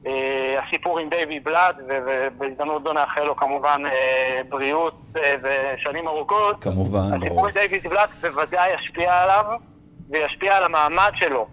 [0.08, 3.82] אה, הסיפור עם דייווי בלאד, ובהזדמנות זו נאחל לו כמובן
[4.50, 5.02] בריאות
[5.42, 6.64] ושנים ארוכות.
[6.64, 7.48] כמובן, הסיפור ברור.
[7.48, 9.46] עם דייוויד בלאט בוודאי ישפיע עליו,
[10.10, 11.48] וישפיע על המעמד שלו.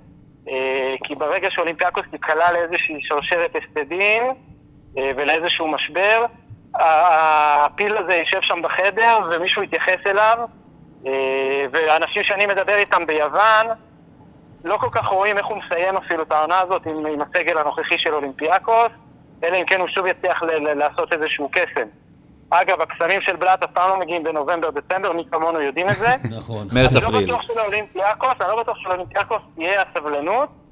[1.04, 4.32] כי ברגע שאולימפיאקוס תיקלע לאיזושהי שרשרת הפסדים אה,
[4.96, 6.24] ולאיזשהו משבר,
[6.74, 10.38] הפיל הזה יישב שם בחדר ומישהו יתייחס אליו,
[11.06, 13.66] אה, ואנשים שאני מדבר איתם ביוון,
[14.64, 17.98] לא כל כך רואים איך הוא מסיים אפילו את העונה הזאת עם, עם הסגל הנוכחי
[17.98, 18.88] של אולימפיאקוס,
[19.44, 21.86] אלא אם כן הוא שוב יצליח ל- ל- לעשות איזשהו קסם.
[22.50, 26.08] אגב, הקסמים של בלאט אף פעם לא מגיעים בנובמבר-דצמבר, מי כמונו יודעים את זה.
[26.38, 26.68] נכון.
[26.72, 27.20] מרץ אני לא.
[27.20, 30.67] בטוח שלאולימפיאקוס, אני לא בטוח שלאולימפיאקוס תהיה הסבלנות אה,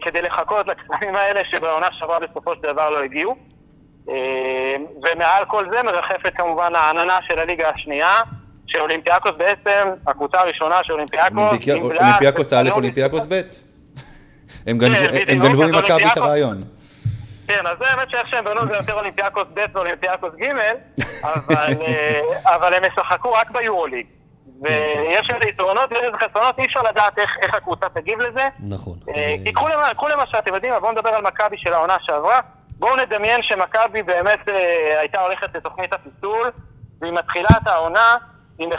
[0.00, 3.36] כדי לחכות לקסמים האלה שבעונה שעברה בסופו של דבר לא הגיעו.
[4.08, 4.14] אה,
[5.02, 8.20] ומעל כל זה מרחפת כמובן העננה של הליגה השנייה,
[8.66, 12.68] שאולימפיאקוס בעצם, הקבוצה הראשונה של אולימפיאקוס, אולימפיאקוס א'.
[12.70, 13.32] אולימפיאקוס ב'.
[14.66, 16.64] הם גנבו- בדיוק, הם גנבו ממכבי את אולימפיאקוס- הרעיון.
[17.46, 20.44] כן, אז זה האמת שאיך שהם בנו זה יותר אולימפיאקוס ב' ואולימפיאקוס ג',
[21.24, 22.20] אבל, אה,
[22.56, 24.06] אבל הם ישחקו רק ביורוליג.
[24.62, 28.48] ויש לזה יתרונות ויש לזה חסרונות, אי אפשר לדעת איך, איך הקבוצה תגיב לזה.
[28.68, 28.94] נכון.
[29.16, 32.40] אה, כי קחו למ- קחו למשל, אתם יודעים, בואו נדבר על מכבי של העונה שעברה.
[32.78, 34.54] בואו נדמיין שמכבי באמת אה,
[35.00, 36.50] הייתה הולכת לתוכנית הפיצול,
[37.00, 38.16] והיא מתחילה את העונה
[38.58, 38.78] עם 1-6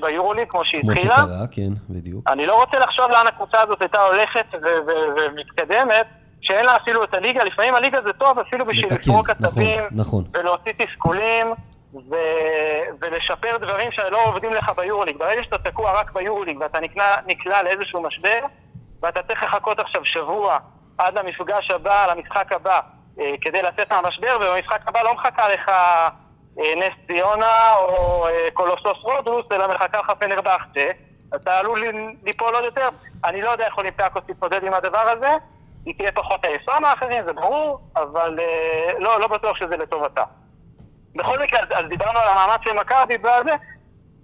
[0.00, 1.14] ביורוליג, כמו שהיא כמו התחילה.
[1.16, 2.24] שקרה, כן, בדיוק.
[2.28, 4.44] אני לא רוצה לחשוב לאן הקבוצה הזאת הייתה הולכת
[5.16, 6.06] ומתקדמת,
[6.40, 7.44] שאין לה אפילו את הליגה.
[7.44, 10.24] לפעמים הליגה זה טוב אפילו בשביל לפרוק נכון, עצבים, נכון.
[10.34, 11.46] ולהוציא תסכולים,
[12.10, 15.16] ו- ולשפר דברים שלא עובדים לך ביורוליג.
[15.16, 18.40] ברגע שאתה תקוע רק ביורוליג ואתה נקלע, נקלע לאיזשהו משבר,
[19.02, 20.58] ואתה צריך לחכות עכשיו שבוע
[20.98, 22.80] עד למפגש הבא, למשחק הבא,
[23.20, 28.98] אה, כדי לצאת מהמשבר, ובמשחק הבא לא מחכה לך אה, נס ציונה או אה, קולוסוס
[29.02, 30.90] רודוס, אלא מחכה לך פנרבכצ'ה.
[31.34, 31.84] אתה עלול
[32.24, 32.88] ליפול עוד יותר.
[33.24, 35.30] אני לא יודע איך אולימפיאקוס תתמודד עם הדבר הזה,
[35.86, 40.24] היא תהיה פחות עייפה מאחרים, זה ברור, אבל אה, לא, לא בטוח שזה לטובתה.
[41.16, 43.54] בכל מקרה, אז, דיברנו על המאמץ של מכבי, וזה,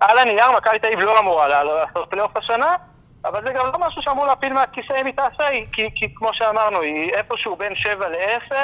[0.01, 2.77] על הנייר מכבי תל אביב לא אמורה לעשות פלייאוף השנה,
[3.25, 6.81] אבל זה גם לא משהו שאמור להפיל מהכיסא אם היא תעשה, כי, כי כמו שאמרנו,
[6.81, 8.55] היא איפשהו בין 7 ל-10,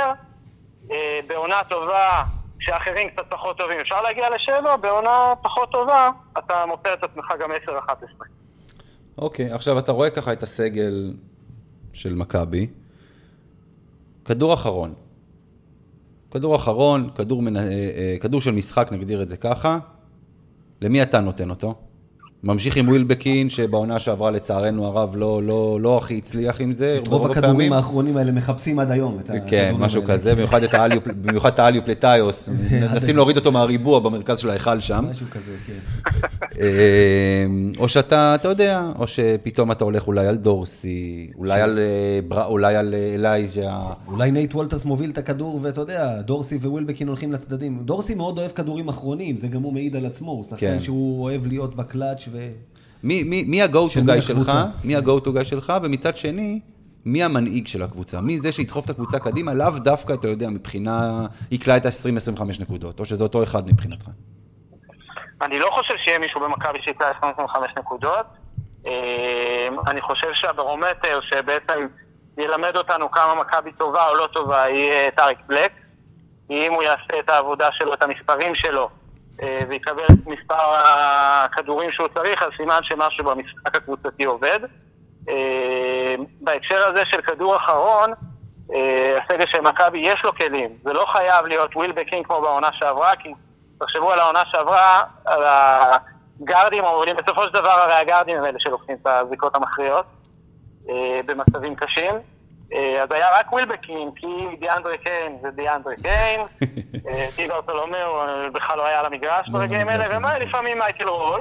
[0.90, 2.22] אה, בעונה טובה,
[2.60, 7.50] כשאחרים קצת פחות טובים אפשר להגיע ל-7, בעונה פחות טובה אתה מוצא את עצמך גם
[7.52, 8.24] 10-11.
[9.18, 11.12] אוקיי, עכשיו אתה רואה ככה את הסגל
[11.92, 12.66] של מכבי.
[14.24, 14.94] כדור אחרון.
[16.30, 17.56] כדור אחרון, כדור, מנ...
[17.56, 19.78] אה, אה, כדור של משחק, נגדיר את זה ככה.
[20.82, 21.74] למי אתה נותן אותו?
[22.42, 26.98] ממשיך עם ווילבקין, שבעונה שעברה לצערנו הרב לא, לא, לא הכי הצליח עם זה.
[27.02, 29.18] את רוב הכדורים האחרונים האלה מחפשים עד היום.
[29.46, 30.12] כן, משהו האלה.
[30.12, 32.48] כזה, במיוחד את האליופ, במיוחד את האליופ לטיוס.
[32.70, 35.04] מנסים להוריד אותו מהריבוע במרכז של ההיכל שם.
[35.10, 36.37] משהו כזה, כן.
[36.60, 41.78] אמ, או שאתה, אתה יודע, או שפתאום אתה הולך אולי על דורסי, אולי על,
[42.32, 43.78] אה, אולי על אה, אלייז'ה.
[44.06, 47.82] אולי נייט וולטרס מוביל את הכדור, ואתה יודע, דורסי ווילבקין הולכים לצדדים.
[47.84, 50.80] דורסי מאוד אוהב כדורים אחרונים, זה גם הוא מעיד על עצמו, הוא שחקן כן.
[50.80, 52.48] שהוא אוהב להיות בקלאץ' ו...
[53.02, 54.52] מי, מי, מי ה-go to guy שלך,
[54.84, 56.60] מי ה-go to guy שלך, ומצד שני,
[57.04, 58.20] מי המנהיג של הקבוצה?
[58.20, 59.54] מי זה שידחוף את הקבוצה קדימה?
[59.54, 64.10] לאו דווקא, אתה יודע, מבחינה, יקלע את ה-20-25 נקודות, או שזה אותו אחד מבחינתך.
[65.42, 68.26] אני לא חושב שיהיה מישהו במכבי שיקלע 25 נקודות.
[68.86, 71.86] אה, אני חושב שהברומטר שבעצם
[72.38, 75.72] ילמד אותנו כמה מכבי טובה או לא טובה יהיה טאריק בלק.
[76.50, 78.88] אם הוא יעשה את העבודה שלו, את המספרים שלו,
[79.42, 84.60] אה, ויקבל את מספר הכדורים שהוא צריך, אז סימן שמשהו במשחק הקבוצתי עובד.
[85.28, 88.12] אה, בהקשר הזה של כדור אחרון,
[88.74, 90.70] אה, הסגל של מכבי יש לו כלים.
[90.82, 93.32] זה לא חייב להיות ווילבקין כמו בעונה שעברה, כי
[93.78, 98.96] תחשבו על העונה שעברה, על הגארדים המובילים, בסופו של דבר הרי הגארדים הם אלה שלוקחים
[99.02, 100.06] את הזריקות המכריעות
[101.26, 102.14] במצבים קשים.
[102.72, 106.40] אה, אז היה רק ווילבקין, כי דיאנדרי קיין זה דיאנדרי קיין,
[107.08, 108.20] אה, טיבר סולומאו
[108.52, 111.40] בכלל לא היה על המגרש לא, ברגעים לא, האלה, ומה לפעמים מייקל רול.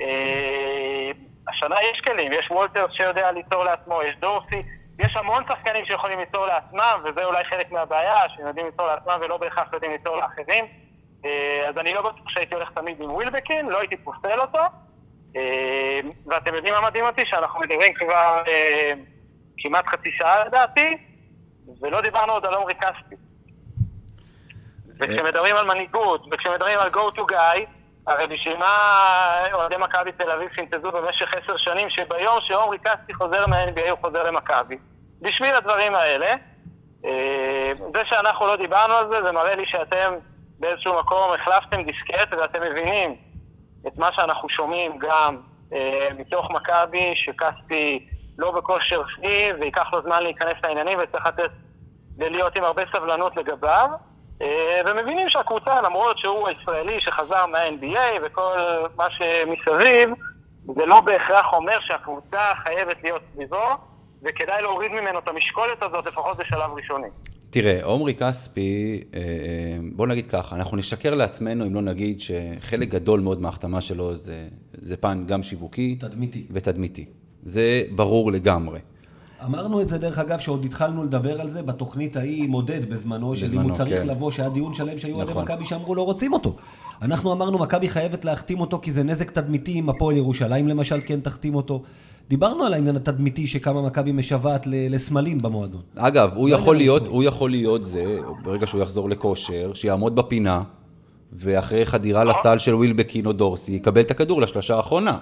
[0.00, 1.10] אה,
[1.48, 4.62] השנה יש כלים, יש וולטרס שיודע ליצור לעצמו, יש דורסי,
[4.98, 9.36] יש המון שחקנים שיכולים ליצור לעצמם, וזה אולי חלק מהבעיה, שהם יודעים ליצור לעצמם ולא
[9.36, 10.64] בהכרח יודעים ליצור לאחרים.
[11.68, 14.62] אז אני לא בטוח שהייתי הולך תמיד עם ווילבקין, לא הייתי פוסל אותו.
[16.26, 17.22] ואתם יודעים מה מדהים אותי?
[17.26, 18.42] שאנחנו מדברים כבר...
[19.58, 20.96] כמעט חצי שעה לדעתי,
[21.80, 23.14] ולא דיברנו עוד על עומרי כספי.
[24.98, 27.60] וכשמדברים על מנהיגות, וכשמדברים על go to guy,
[28.06, 33.46] הרי בשביל מה אוהדי מכבי תל אביב פינטזו במשך עשר שנים שביום שעומרי כספי חוזר
[33.46, 34.78] מה-NBA הוא חוזר למכבי.
[35.20, 36.34] בשביל הדברים האלה,
[37.04, 40.14] אה, זה שאנחנו לא דיברנו על זה, זה מראה לי שאתם
[40.60, 43.16] באיזשהו מקום החלפתם דיסקט ואתם מבינים
[43.86, 45.36] את מה שאנחנו שומעים גם
[45.72, 51.50] אה, מתוך מכבי, שכספי לא בכושר שיא, וייקח לו זמן להיכנס לעניינים, וצריך לתת,
[52.18, 53.90] להיות עם הרבה סבלנות לגביו.
[54.42, 58.56] אה, ומבינים שהקבוצה, למרות שהוא הישראלי שחזר מה-NBA וכל
[58.96, 60.10] מה שמסביב,
[60.74, 63.68] זה לא בהכרח אומר שהקבוצה חייבת להיות סביבו,
[64.22, 67.08] וכדאי להוריד ממנו את המשקולת הזאת, לפחות בשלב ראשוני.
[67.56, 69.24] תראה, עומרי כספי, אה, אה,
[69.92, 74.48] בוא נגיד ככה, אנחנו נשקר לעצמנו אם לא נגיד שחלק גדול מאוד מההחתמה שלו זה,
[74.82, 75.96] זה פן גם שיווקי.
[76.00, 76.44] תדמיתי.
[76.50, 77.04] ותדמיתי.
[77.42, 78.78] זה ברור לגמרי.
[79.44, 83.60] אמרנו את זה, דרך אגב, שעוד התחלנו לדבר על זה בתוכנית ההיא מודד בזמנו, שאם
[83.60, 84.06] הוא צריך כן.
[84.06, 85.42] לבוא, שהיה דיון שלם שהיו נכון.
[85.42, 86.56] מכבי שאמרו לא רוצים אותו.
[87.02, 91.20] אנחנו אמרנו, מכבי חייבת להחתים אותו כי זה נזק תדמיתי אם הפועל ירושלים למשל כן
[91.20, 91.82] תחתים אותו.
[92.28, 95.82] דיברנו על העניין התדמיתי שכמה מכבי משוועת לסמלים במועדון.
[95.98, 98.04] אגב, הוא לא יכול להיות, הוא יכול להיות זה,
[98.42, 100.62] ברגע שהוא יחזור לכושר, שיעמוד בפינה,
[101.32, 105.18] ואחרי חדירה לסל של ווילבקין או דורסי, יקבל את הכדור לשלושה האחרונה.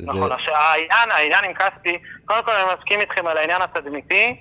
[0.00, 4.36] נכון, עכשיו העניין, העניין עם כספי, קודם כל אני מסכים איתכם על העניין התדמיתי,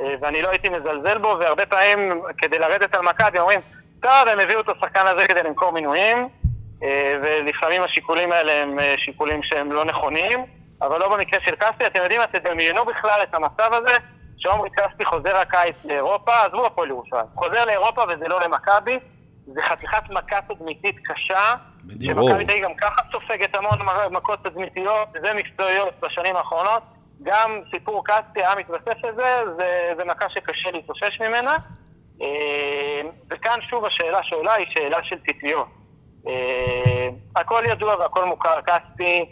[0.00, 3.60] אה, ואני לא הייתי מזלזל בו, והרבה פעמים כדי לרדת על מכבי אומרים,
[4.00, 6.28] טוב, הם הביאו את השחקן הזה כדי למכור מינויים,
[7.22, 10.44] ולפעמים השיקולים האלה הם אה, שיקולים שהם לא נכונים,
[10.82, 13.96] אבל לא במקרה של כספי, אתם יודעים, אתם דמיינו בכלל את המצב הזה,
[14.38, 18.98] שעומרי כספי חוזר הקיץ לאירופה, עזבו הפועל ירושלים, חוזר לאירופה וזה לא למכבי,
[19.46, 21.54] זה חתיכת מכה תדמיתית קשה,
[22.00, 23.78] שמכבי תל גם ככה סופגת המון
[24.10, 26.82] מכות תדמיתיות ומקצועיות בשנים האחרונות.
[27.22, 31.56] גם סיפור כספי היה מתווסף לזה, זה, זה מכה שקשה להתאושש ממנה.
[32.22, 35.81] אה, וכאן שוב השאלה שעולה היא שאלה של ציפיות.
[36.28, 39.24] אה, הכל ידוע והכל מוכר, כספי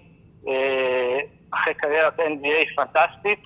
[0.49, 1.19] אה,
[1.55, 3.43] אחרי קריירת NBA פנטסטית,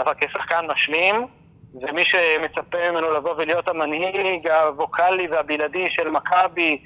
[0.00, 1.26] אבל כשחקן משלים,
[1.74, 6.78] ומי שמצפה ממנו לבוא ולהיות המנהיג הווקאלי והבלעדי של מכבי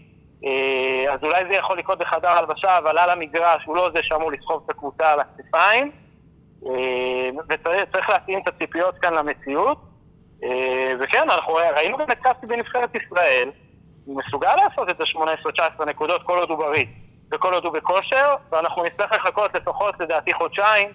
[1.13, 4.63] אז אולי זה יכול לקרות בחדר הלבשה, אבל על המגרש הוא לא זה שאמור לסחוב
[4.65, 5.91] את הקבוצה על הכתפיים.
[7.49, 9.79] וצריך להתאים את הציפיות כאן למציאות.
[11.01, 13.51] וכן, אנחנו ראינו גם את קאסי בנבחרת ישראל,
[14.05, 16.85] הוא מסוגל לעשות את ה-18-19 נקודות כל עוד הוא בריא
[17.33, 20.89] וכל עוד הוא בכושר, ואנחנו נצטרך לחכות לפחות לדעתי חודשיים,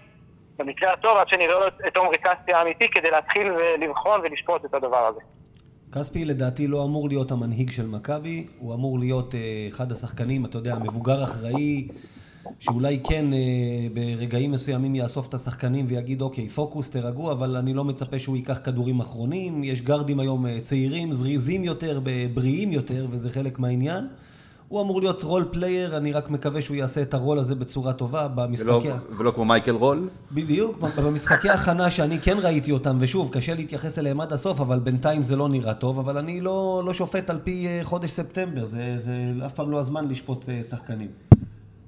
[0.58, 3.48] במקרה הטוב, עד שנראה את עומרי כספי האמיתי, כדי להתחיל
[3.80, 5.20] לבחון ולשפוט את הדבר הזה.
[5.92, 10.58] כספי לדעתי לא אמור להיות המנהיג של מכבי, הוא אמור להיות אה, אחד השחקנים, אתה
[10.58, 11.88] יודע, מבוגר אחראי,
[12.60, 13.40] שאולי כן אה,
[13.94, 18.60] ברגעים מסוימים יאסוף את השחקנים ויגיד אוקיי, פוקוס, תירגעו, אבל אני לא מצפה שהוא ייקח
[18.64, 19.64] כדורים אחרונים.
[19.64, 22.00] יש גרדים היום אה, צעירים, זריזים יותר,
[22.34, 24.08] בריאים יותר, וזה חלק מהעניין.
[24.68, 28.28] הוא אמור להיות role player, אני רק מקווה שהוא יעשה את הרול הזה בצורה טובה
[28.28, 28.70] במשחקי...
[28.70, 30.10] ולא, ולא כמו מייקל רול?
[30.32, 35.24] בדיוק, במשחקי הכנה שאני כן ראיתי אותם, ושוב, קשה להתייחס אליהם עד הסוף, אבל בינתיים
[35.24, 38.96] זה לא נראה טוב, אבל אני לא, לא שופט על פי אה, חודש ספטמבר, זה,
[39.00, 41.08] זה אף פעם לא הזמן לשפוט שחקנים.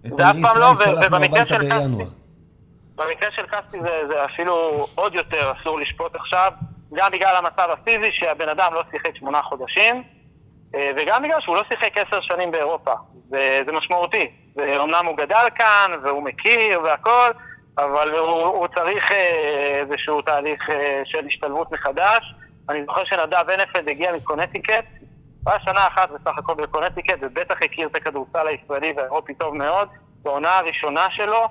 [0.04, 0.72] זה אף פעם לא,
[1.06, 2.04] ובמקרה של כספי,
[2.96, 6.52] במקרה של כספי זה, זה אפילו עוד יותר אסור לשפוט עכשיו,
[6.94, 10.04] גם בגלל המצב הפיזי שהבן אדם לא שיחק שמונה חודשים,
[10.76, 12.94] אה, וגם בגלל שהוא לא שיחק עשר שנים באירופה.
[13.30, 14.32] זה, זה משמעותי.
[14.58, 17.32] אמנם הוא גדל כאן, והוא מכיר והכל,
[17.78, 22.34] אבל הוא, הוא צריך אה, איזשהו תהליך אה, של השתלבות מחדש.
[22.70, 24.86] אני זוכר שנדב הנפלד הגיע מקונטיקט,
[25.44, 29.90] הוא היה שנה אחת בסך הכל בקונטיקט, ובטח הכיר את הכדורסל הישראלי והאירופי טוב מאוד.
[30.24, 31.48] בעונה הראשונה שלו,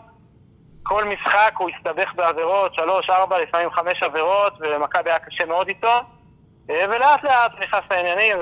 [0.83, 6.01] כל משחק הוא הסתבך בעבירות, שלוש, ארבע, לפעמים חמש עבירות, ומכבי היה קשה מאוד איתו.
[6.71, 8.37] אה, ולאט לאט נכנס לעניינים,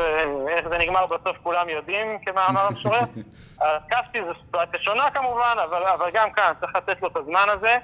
[0.46, 3.00] ואיך זה נגמר בסוף כולם יודעים, כמאמר המשורר.
[3.60, 7.46] אז קפטי זו סיטואציה שונה כמובן, אבל, אבל גם כאן צריך לתת לו את הזמן
[7.48, 7.78] הזה.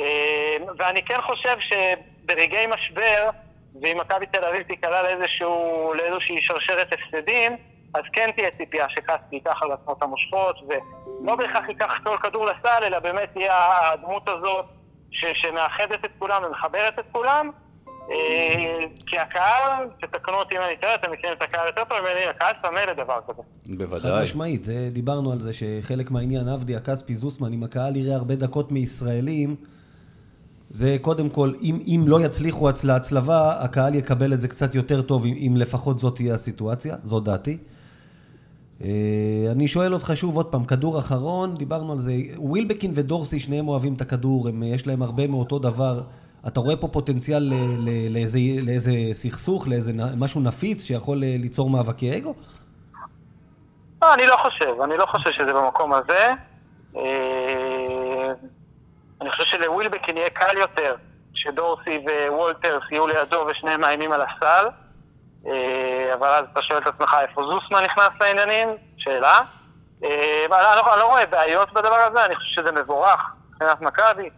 [0.00, 3.30] אה, ואני כן חושב שברגעי משבר,
[3.82, 7.52] ואם מכבי תל אביב תיקלע לאיזשהו, לאיזושהי שרשרת הפסדים,
[7.94, 12.46] אז כן תהיה ציפייה שקסטי ייקח על עצמו את המושכות, ולא בהכרח ייקח כל כדור
[12.46, 13.54] לסל, אלא באמת תהיה
[13.92, 14.64] הדמות הזאת
[15.10, 17.50] ש- שמאחדת את כולם ומחברת את כולם.
[18.10, 22.26] אה, כי הקהל, תתקנו אותי אם אני טועה, אתם מכירים את הקהל יותר טוב ממני,
[22.30, 23.42] הקהל צמא לדבר כזה.
[23.66, 24.12] בוודאי.
[24.12, 28.72] חד משמעית, דיברנו על זה שחלק מהעניין, עבדי, הכספי, זוסמן, אם הקהל יראה הרבה דקות
[28.72, 29.56] מישראלים,
[30.70, 35.24] זה קודם כל, אם, אם לא יצליחו להצלבה, הקהל יקבל את זה קצת יותר טוב,
[35.24, 37.58] אם, אם לפחות זאת תהיה הסיטואציה, זו דעתי.
[38.82, 43.68] אה, אני שואל אותך שוב עוד פעם, כדור אחרון, דיברנו על זה, ווילבקין ודורסי, שניהם
[43.68, 46.02] אוהבים את הכדור, הם, יש להם הרבה מאותו דבר.
[46.46, 51.70] אתה רואה פה פוטנציאל ל, ל, לאיזה, לאיזה סכסוך, לאיזה משהו נפיץ שיכול אה, ליצור
[51.70, 52.34] מאבקי אגו?
[54.02, 56.32] לא, אני לא חושב, אני לא חושב שזה במקום הזה.
[59.20, 60.94] אה, אני חושב שלווילבקין יהיה קל יותר
[61.34, 64.66] שדורסי ווולטר יהיו לידו ושניהם מאיימים על הסל.
[65.46, 68.68] אה, אבל אז אתה שואל את עצמך איפה זוסמן נכנס לעניינים?
[68.96, 69.40] שאלה.
[70.48, 74.30] אבל אני לא, אני לא רואה בעיות בדבר הזה, אני חושב שזה מבורך מבחינת מכבי.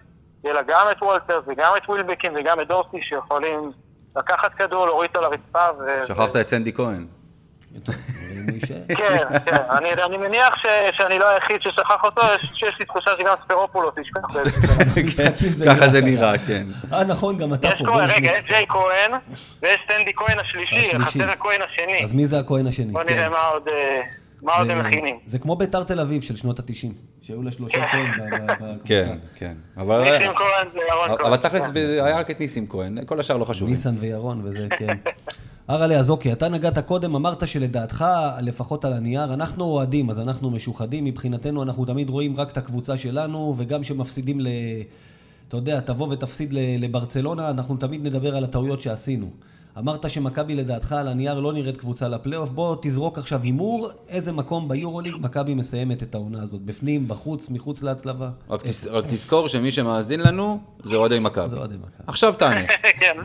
[0.44, 3.72] יהיה לה גם את וולטר וגם את ווילבקין וגם את דורסי שיכולים
[4.16, 6.06] לקחת כדור, להוריד אותו לרצפה ו...
[6.06, 7.06] שכחת את סנדי כהן.
[8.96, 9.56] כן, כן,
[10.06, 10.54] אני מניח
[10.90, 12.22] שאני לא היחיד ששכח אותו,
[12.54, 14.20] שיש לי תחושה שגם ספרופולוס ישכח
[15.66, 16.66] ככה זה נראה, כן.
[16.92, 18.04] אה, נכון, גם אתה פה.
[18.04, 19.12] רגע, יש ג'יי כהן,
[19.62, 22.04] ויש סטנדי כהן השלישי, חסר הכהן השני.
[22.04, 22.92] אז מי זה הכהן השני?
[22.92, 23.30] בוא נראה כן.
[23.30, 23.68] מה עוד...
[23.68, 24.02] אה,
[24.42, 25.18] מה עוד הם מכינים?
[25.26, 26.92] זה כמו ביתר תל אביב של שנות ה-90,
[27.22, 28.10] שהיו לה שלושה כהן
[28.46, 28.74] בקבוצה.
[28.84, 29.54] כן, כן.
[29.76, 31.26] ניסים כהן זה ירון כהן.
[31.26, 33.68] אבל תכלס היה רק את ניסים כהן, כל השאר לא חשוב.
[33.68, 34.96] ניסן וירון וזה, כן.
[35.70, 38.04] אראלה, אז אוקיי, אתה נגעת קודם, אמרת שלדעתך,
[38.40, 42.96] לפחות על הנייר, אנחנו אוהדים, אז אנחנו משוחדים, מבחינתנו אנחנו תמיד רואים רק את הקבוצה
[42.96, 44.46] שלנו, וגם כשמפסידים ל...
[45.48, 49.30] אתה יודע, תבוא ותפסיד לברצלונה, אנחנו תמיד נדבר על הטעויות שעשינו.
[49.78, 54.68] אמרת שמכבי לדעתך על הנייר לא נראית קבוצה לפלייאוף, בוא תזרוק עכשיו הימור, איזה מקום
[54.68, 58.30] ביורוליג מכבי מסיימת את העונה הזאת, בפנים, בחוץ, מחוץ להצלבה.
[58.50, 61.48] רק, תס, רק תזכור שמי שמאזין לנו זה אוהדי מכבי.
[61.48, 62.04] זה אוהדי מכבי.
[62.06, 62.66] עכשיו תענה.
[63.00, 63.16] כן.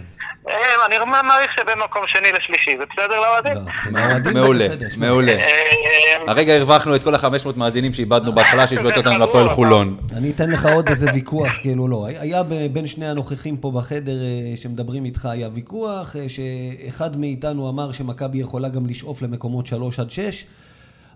[0.48, 0.96] אה, אני
[1.28, 3.54] מעריך שבין מקום שני לשלישי, זה בסדר לאוהדים?
[3.92, 4.68] לא, מעולה,
[4.98, 5.32] מעולה.
[5.32, 9.98] אה, הרגע הרווחנו את כל ה-500 מאזינים שאיבדנו בהתחלה, שישבו אותנו לפועל חולון.
[10.18, 12.08] אני אתן לך עוד איזה ויכוח, כאילו לא.
[12.20, 12.44] היה
[12.74, 18.70] בין שני הנוכחים פה בחדר אה, שמדברים איתך, היה ויכוח, שאחד מאיתנו אמר שמכבי יכולה
[18.70, 20.46] גם לשאוף למקומות 3 עד 6.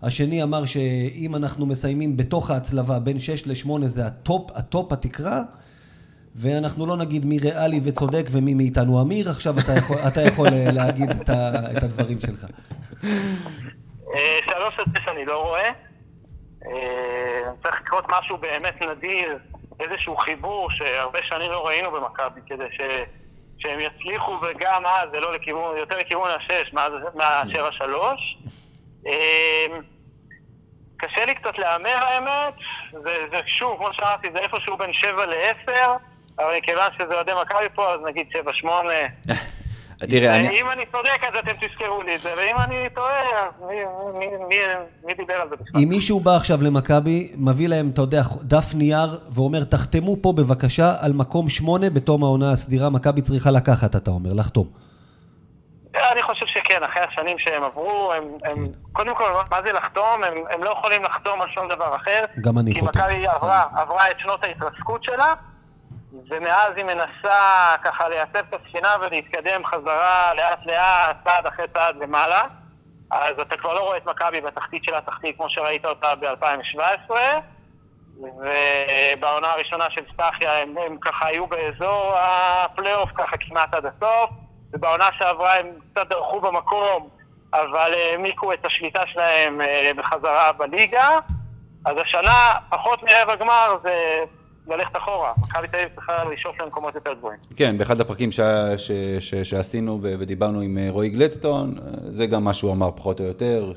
[0.02, 5.42] השני אמר שאם אנחנו מסיימים בתוך ההצלבה בין 6 ל-8 זה הטופ, הטופ התקרה.
[6.36, 10.72] ואנחנו לא נגיד מי ריאלי וצודק ומי מאיתנו אמיר, עכשיו אתה יכול, אתה יכול אה,
[10.72, 12.46] להגיד את, ה, את הדברים שלך.
[14.14, 15.72] אה, שלוש עד שש אני לא רואה.
[16.66, 19.38] אה, צריך לקרות משהו באמת נדיר,
[19.80, 22.64] איזשהו חיבור שהרבה שנים לא ראינו במכבי, כדי.
[23.62, 26.74] שהם יצליחו וגם אז זה לא לכיוון, יותר לכיוון השש
[27.16, 28.38] מאשר השלוש.
[30.98, 32.54] קשה לי קצת להמר האמת,
[32.92, 35.72] זה, זה שוב, כמו שאמרתי, זה איפשהו בין 7 ל-10,
[36.40, 38.28] אבל מכיוון שזה אוהדי מכבי פה, אז נגיד
[38.64, 38.68] 7-8.
[40.10, 40.62] תראה, אני...
[40.62, 43.22] אם אני צודק, אז אתם תזכרו לי את זה, ואם אני טועה,
[45.06, 45.82] מי, דיבר על זה בכלל?
[45.84, 50.94] אם מישהו בא עכשיו למכבי, מביא להם, אתה יודע, דף נייר, ואומר, תחתמו פה בבקשה
[51.02, 54.68] על מקום שמונה בתום העונה הסדירה, מכבי צריכה לקחת, אתה אומר, לחתום.
[56.12, 60.24] אני חושב שכן, אחרי השנים שהם עברו, הם, הם קודם כל, מה זה לחתום?
[60.24, 62.26] הם, הם לא יכולים לחתום על שום דבר אחר.
[62.42, 63.00] גם אני כי חותם.
[63.00, 65.34] מכבי עברה, עברה את שנות ההתרסקות שלה,
[66.30, 72.44] ומאז היא מנסה ככה לייצב את הספינה ולהתקדם חזרה לאט לאט, צעד אחרי צעד למעלה.
[73.12, 77.12] אז אתה כבר לא רואה את מכבי בתחתית של התחתית כמו שראית אותה ב-2017.
[78.18, 84.30] ובעונה הראשונה של סטחיה הם, הם ככה היו באזור הפלייאוף ככה כמעט עד הסוף,
[84.74, 87.10] ובעונה שעברה הם קצת דרכו במקום,
[87.54, 91.20] אבל העמיקו את השליטה שלהם אה, בחזרה בליגה.
[91.86, 94.24] אז השנה, פחות מרבע גמר זה
[94.68, 95.32] ללכת אחורה.
[95.42, 97.40] מכבי תל אביב צריכה לשאוף למקומות יותר גבוהים.
[97.56, 98.40] כן, באחד הפרקים ש...
[98.78, 98.92] ש...
[99.20, 99.36] ש...
[99.36, 100.14] שעשינו ו...
[100.20, 103.74] ודיברנו עם אה, רועי גלדסטון, אה, זה גם מה שהוא אמר פחות או יותר,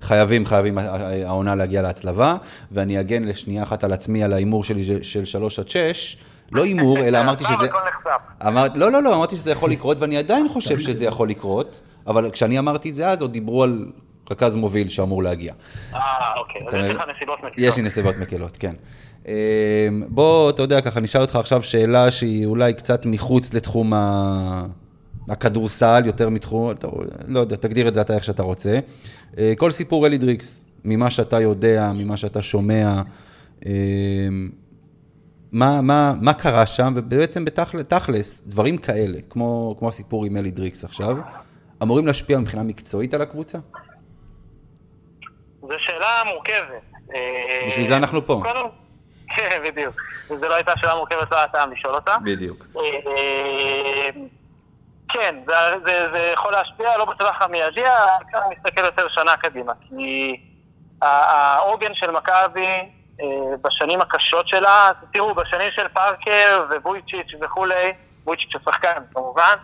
[0.00, 0.78] שחייבים, חייבים
[1.26, 2.34] העונה להגיע להצלבה,
[2.72, 6.16] ואני אגן לשנייה אחת על עצמי, על ההימור שלי של 3 עד 6.
[6.52, 7.64] לא הימור, אלא אמרתי שזה...
[7.64, 8.22] הכל נחשף.
[8.46, 8.66] אמר...
[8.74, 12.58] לא, לא, לא, אמרתי שזה יכול לקרות, ואני עדיין חושב שזה יכול לקרות, אבל כשאני
[12.58, 13.86] אמרתי את זה אז, עוד דיברו על
[14.30, 15.52] רכז מוביל שאמור להגיע.
[15.94, 16.00] אה,
[16.36, 16.60] אוקיי.
[16.68, 16.96] אז יש?
[16.96, 17.54] לך נסיבות מקלות.
[17.58, 18.74] יש לי נסיבות מקלות, כן.
[19.28, 24.66] אה, בוא, אתה יודע, ככה, נשאל אותך עכשיו שאלה שהיא אולי קצת מחוץ לתחום ה...
[25.28, 26.88] הכדורסל, יותר מתחום, אתה,
[27.28, 28.78] לא יודע, תגדיר את זה אתה איך שאתה רוצה.
[29.38, 33.02] אה, כל סיפור אלי דריקס, ממה שאתה יודע, ממה שאתה שומע,
[33.66, 33.72] אה,
[35.52, 40.84] מה, מה, מה קרה שם, ובעצם בתכלס, דברים כאלה, כמו, כמו הסיפור עם אלי דריקס
[40.84, 41.16] עכשיו,
[41.82, 43.58] אמורים להשפיע מבחינה מקצועית על הקבוצה?
[45.62, 46.82] זו שאלה מורכבת.
[47.14, 48.42] אה, בשביל זה אנחנו פה.
[48.44, 48.66] קודם,
[49.36, 49.94] כן, בדיוק.
[50.30, 52.16] אם זו לא הייתה שאלה מורכבת, לא היה טעם לשאול אותה.
[52.24, 52.66] בדיוק.
[52.76, 54.10] אה,
[55.08, 55.54] כן, זה,
[55.84, 57.84] זה, זה יכול להשפיע, לא בטווח המיידי,
[58.32, 59.72] כאן מסתכל יותר שנה קדימה.
[59.88, 60.40] כי
[61.02, 63.26] העוגן של מכבי אה,
[63.62, 67.92] בשנים הקשות שלה, תראו, בשנים של פארקר ובויצ'יץ' וכולי,
[68.24, 69.54] בויצ'יץ' השחקן כמובן,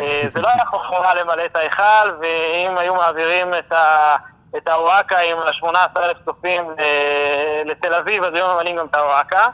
[0.00, 4.16] אה, זה לא היה חוכמה למלא את ההיכל, ואם היו מעבירים את ה...
[4.56, 9.48] את האוהקה עם ה-18,000 צופים אה, לתל אביב, אז היו ממלאים גם את האוהקה.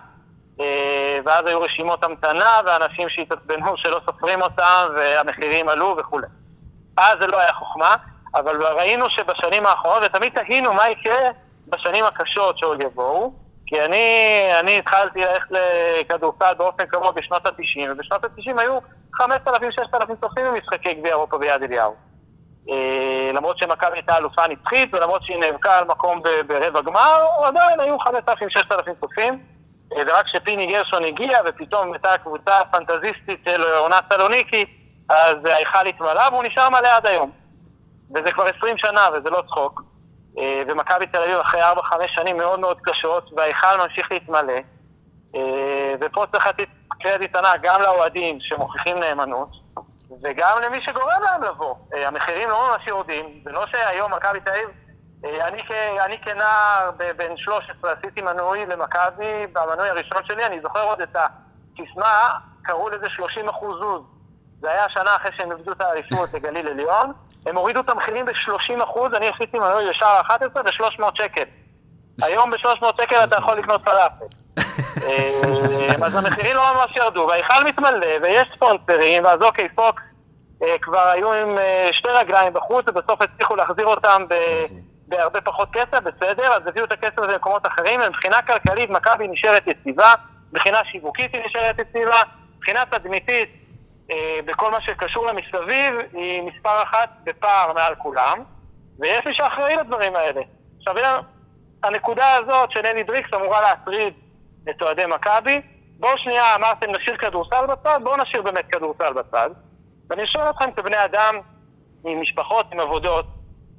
[0.61, 6.26] אה, ואז היו רשימות המתנה, ואנשים שהתעצבנו שלא סופרים אותם, והמחירים עלו וכולי.
[6.97, 7.95] אז זה לא היה חוכמה,
[8.34, 11.30] אבל ראינו שבשנים האחרונות, ותמיד תהינו מה יקרה
[11.68, 13.32] בשנים הקשות שעוד יבואו,
[13.66, 14.07] כי אני,
[14.61, 18.78] אני התחלתי ללכת לכדורסל באופן קבוע בשנות ה-90, ובשנות ה-90 היו
[19.20, 21.95] 5,000-6,000 צופים במשחקי גביע אירופה ביד אליהו.
[22.70, 27.96] אה, למרות שמכבי הייתה אלופה נצחית, ולמרות שהיא נאבקה על מקום ברבע גמר, עדיין היו
[27.98, 29.38] 5,000-6,000 צופים.
[29.96, 34.64] אה, ורק כשפיני גרשון הגיע, ופתאום הייתה קבוצה פנטזיסטית של עונת סלוניקי,
[35.08, 37.30] אז ההיכל התמלא, והוא נשאר מלא עד היום.
[38.10, 39.82] וזה כבר 20 שנה, וזה לא צחוק.
[40.38, 41.74] אה, ומכבי תל אביב אחרי 4-5
[42.06, 44.54] שנים מאוד מאוד קשות, וההיכל ממשיך להתמלא.
[46.00, 46.68] ופה צריך לתת
[47.00, 49.48] קרדיט ענק גם לאוהדים שמוכיחים נאמנות,
[50.22, 51.74] וגם למי שגורם להם לבוא.
[51.94, 54.68] אה, המחירים לא ממש יורדים, זה לא שהיום מכבי תל אביב,
[55.24, 60.82] אה, אני, כ- אני כנער בן 13 עשיתי מנוי למכבי, במנוי הראשון שלי, אני זוכר
[60.82, 62.28] עוד את הסיסמה,
[62.62, 64.02] קראו לזה 30 אחוז זוז.
[64.60, 67.12] זה היה שנה אחרי שהם איבדו את האליפות לגליל עליון,
[67.46, 71.42] הם הורידו את המחירים ב-30 אחוז, אני עשיתי מנוי לשער 11 ב-300 שקל.
[72.26, 74.24] היום ב-300 שקל אתה יכול לקנות פלאפל.
[75.05, 80.02] אה, אז המחירים לא ממש ירדו, וההיכל מתמלא, ויש ספונסרים, ואז אוקיי, פוקס
[80.62, 84.66] אה, כבר היו עם אה, שתי רגליים בחוץ, ובסוף הצליחו להחזיר אותם ב-
[85.09, 89.66] בהרבה פחות כסף, בסדר, אז הביאו את הכסף הזה למקומות אחרים, ומבחינה כלכלית מכבי נשארת
[89.66, 90.12] יציבה,
[90.52, 92.22] מבחינה שיווקית היא נשארת יציבה,
[92.57, 93.48] מבחינה תדמיתית,
[94.11, 98.38] אה, בכל מה שקשור למסביב, היא מספר אחת בפער מעל כולם,
[98.98, 100.40] ויש מי שאחראי לדברים האלה.
[100.78, 100.94] עכשיו,
[101.82, 104.14] הנקודה הזאת של אלי דריקס אמורה להטריד
[104.82, 105.60] אוהדי מכבי.
[105.98, 109.50] בואו שנייה, אמרתם נשאיר כדורסל בצד, בואו נשאיר באמת כדורסל בצד.
[110.10, 111.34] ואני שואל אתכם כבני אדם,
[112.04, 113.26] עם משפחות, עם עבודות,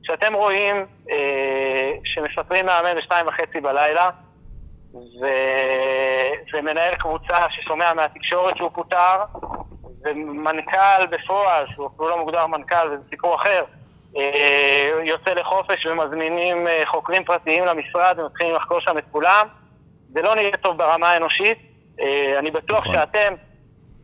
[0.04, 4.10] שאתם רואים אה, שמפטרים מאמן בשתיים וחצי בלילה,
[4.94, 5.26] ו...
[6.54, 9.24] ומנהל קבוצה ששומע מהתקשורת שהוא פוטר,
[10.06, 13.64] ומנכ"ל בפועל, שהוא אפילו לא מוגדר מנכ"ל, זה סיפור אחר,
[14.18, 19.48] אה, יוצא לחופש ומזמינים אה, חוקרים פרטיים למשרד ומתחילים לחקור שם את כולם.
[20.16, 21.58] זה לא נראה טוב ברמה האנושית.
[22.02, 22.96] אה, אני בטוח נכון.
[22.96, 23.34] שאתם,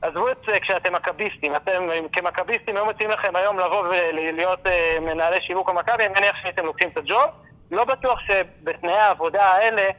[0.01, 1.89] עזבו את זה כשאתם מכביסטים, אתם
[2.23, 6.89] מכביסטים היו מציעים לכם היום לבוא ולהיות אה, מנהלי שיווק המכבי, אני מניח שהייתם לוקחים
[6.89, 7.29] את הג'וב.
[7.71, 9.89] לא בטוח שבתנאי העבודה האלה,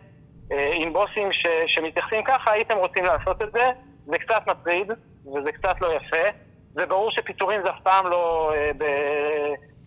[0.53, 3.71] אה, עם בוסים ש, שמתייחסים ככה, הייתם רוצים לעשות את זה.
[4.07, 4.91] זה קצת מטריד,
[5.35, 6.29] וזה קצת לא יפה.
[6.75, 8.71] זה ברור שפיטורים זה אף פעם לא אה,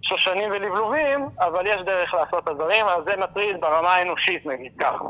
[0.05, 5.05] בשושנים ולבלובים, אבל יש דרך לעשות את הדברים, אז זה מטריד ברמה האנושית, נגיד ככה.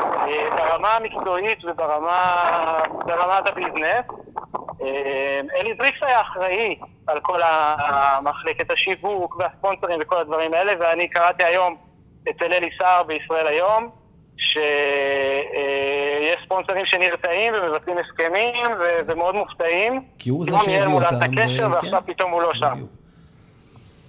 [0.00, 4.04] אה, ברמה המקצועית וברמת ה business,
[4.82, 7.40] אה, אלי דריקס היה אחראי על כל
[8.22, 11.76] מחלקת השיווק והספונסרים וכל הדברים האלה, ואני קראתי היום
[12.30, 13.90] אצל אלי סער בישראל היום,
[14.36, 14.60] שיש
[16.44, 18.66] ספונסרים שנרתעים ומבצעים הסכמים
[19.06, 20.02] ומאוד מופתעים.
[20.18, 21.72] כי הוא זה שהביא אותם.
[21.72, 22.84] ועכשיו פתאום הוא לא שם.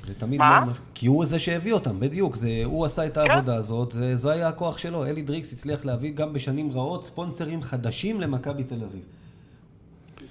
[0.03, 0.59] זה תמיד מה?
[0.59, 0.77] מאוד...
[0.95, 2.35] כי הוא זה שהביא אותם, בדיוק.
[2.35, 3.57] זה, הוא עשה את העבודה כן.
[3.57, 5.05] הזאת, זה, זה היה הכוח שלו.
[5.05, 9.01] אלי דריקס הצליח להביא גם בשנים רעות ספונסרים חדשים למכבי תל אביב.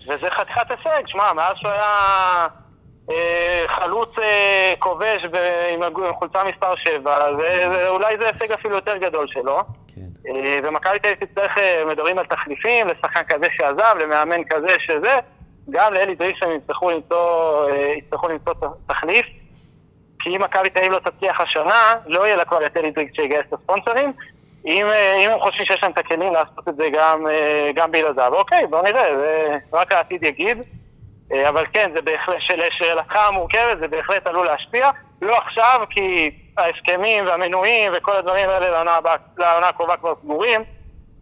[0.03, 2.47] וזה חתיכת הישג, שמע, מאז שהוא היה
[3.11, 5.23] אה, חלוץ אה, כובש
[5.75, 5.81] עם
[6.13, 7.17] חולצה מספר 7,
[7.89, 9.61] אולי זה הישג אפילו יותר גדול שלו.
[9.95, 10.31] כן.
[10.31, 11.53] אה, ומכבי תל אביב תצטרך,
[11.91, 15.19] מדברים על תחליפים, לשחקן כזה שעזב, למאמן כזה שזה,
[15.71, 16.17] גם לאלי
[16.57, 18.55] יצטרכו למצוא, יצטרכו למצוא
[18.87, 19.27] תחליף.
[20.21, 23.43] כי אם מכבי תל אביב לא תצליח השנה, לא יהיה לה כבר אלי דריגס שיגייס
[23.49, 24.13] את הספונסרים.
[24.67, 24.87] אם,
[25.25, 27.27] אם הם חושבים שיש להם את הכלים לעשות את זה גם,
[27.75, 30.59] גם בלעדיו, אוקיי, בוא נראה, זה רק העתיד יגיד.
[31.33, 34.91] אה, אבל כן, זה בהחלט, לשאלתך המורכבת, זה בהחלט עלול להשפיע.
[35.23, 38.85] לא עכשיו, כי ההסכמים והמנויים וכל הדברים האלה
[39.39, 40.65] לעונה הקרובה כבר סגורים,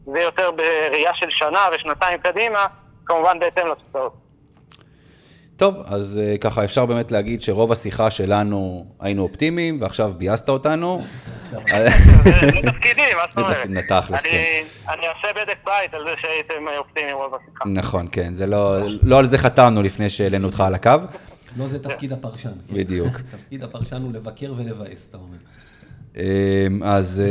[0.06, 2.66] זה יותר בראייה של שנה ושנתיים קדימה,
[3.06, 4.27] כמובן בהתאם לתוצאות.
[5.58, 11.04] טוב, אז uh, ככה אפשר באמת להגיד שרוב השיחה שלנו היינו אופטימיים, ועכשיו ביאסת אותנו.
[11.50, 11.58] זה
[12.62, 13.56] תפקידי, מה זאת אומרת?
[13.74, 14.62] זה תכלס, כן.
[14.88, 17.64] אני אעשה בדק בית על זה שהייתם אופטימיים רוב השיחה.
[17.68, 20.90] נכון, כן, זה לא, לא על זה חתמנו לפני שהעלינו אותך על הקו.
[21.56, 22.52] לא זה תפקיד הפרשן.
[22.72, 23.16] בדיוק.
[23.30, 25.36] תפקיד הפרשן הוא לבקר ולבאס, אתה אומר.
[26.16, 27.22] אמ, אז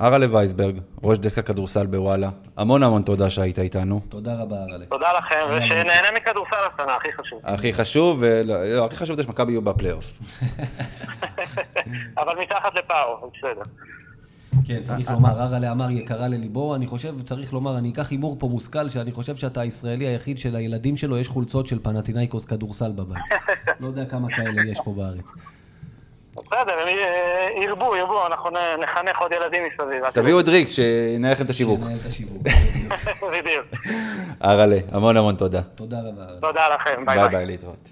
[0.00, 4.00] אהרל'ה אה, וייסברג, ראש דסק הכדורסל בוואלה, המון המון תודה שהיית איתנו.
[4.08, 4.86] תודה רבה, אהרל'ה.
[4.86, 7.40] תודה לכם, ושנהנה מכדורסל השנה, הכי חשוב.
[7.44, 10.18] הכי חשוב, ולא, הכי חשוב זה שמכבי יהיו בפלייאוף.
[12.20, 13.62] אבל מתחת לפאו, בסדר.
[14.64, 18.48] כן, צריך לומר, אראלה אמר יקרה לליבו, אני חושב, צריך לומר, אני אקח הימור פה
[18.48, 23.22] מושכל, שאני חושב שאתה הישראלי היחיד שלילדים שלו יש חולצות של פנטינאיקוס כדורסל בבית.
[23.80, 25.24] לא יודע כמה כאלה יש פה בארץ.
[26.34, 26.88] בסדר, הם
[27.62, 28.50] ירבו, ירבו, אנחנו
[28.82, 30.10] נחנך עוד ילדים מסביב.
[30.10, 31.80] תביאו את ריקס, שינהל לכם את השיווק.
[31.80, 32.42] שינהל את השיווק.
[33.38, 33.66] בדיוק.
[34.44, 35.62] אראלה, המון המון תודה.
[35.62, 36.26] תודה רבה.
[36.40, 37.28] תודה לכם, ביי ביי.
[37.28, 37.88] ביי ביי, להתראות.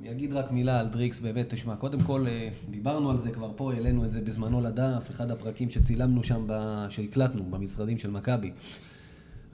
[0.00, 3.50] אני אגיד רק מילה על דריקס, באמת, תשמע, קודם כל, אה, דיברנו על זה כבר
[3.56, 6.46] פה, העלינו את זה בזמנו לדף, אחד הפרקים שצילמנו שם,
[6.88, 8.52] שהקלטנו במשרדים של מכבי.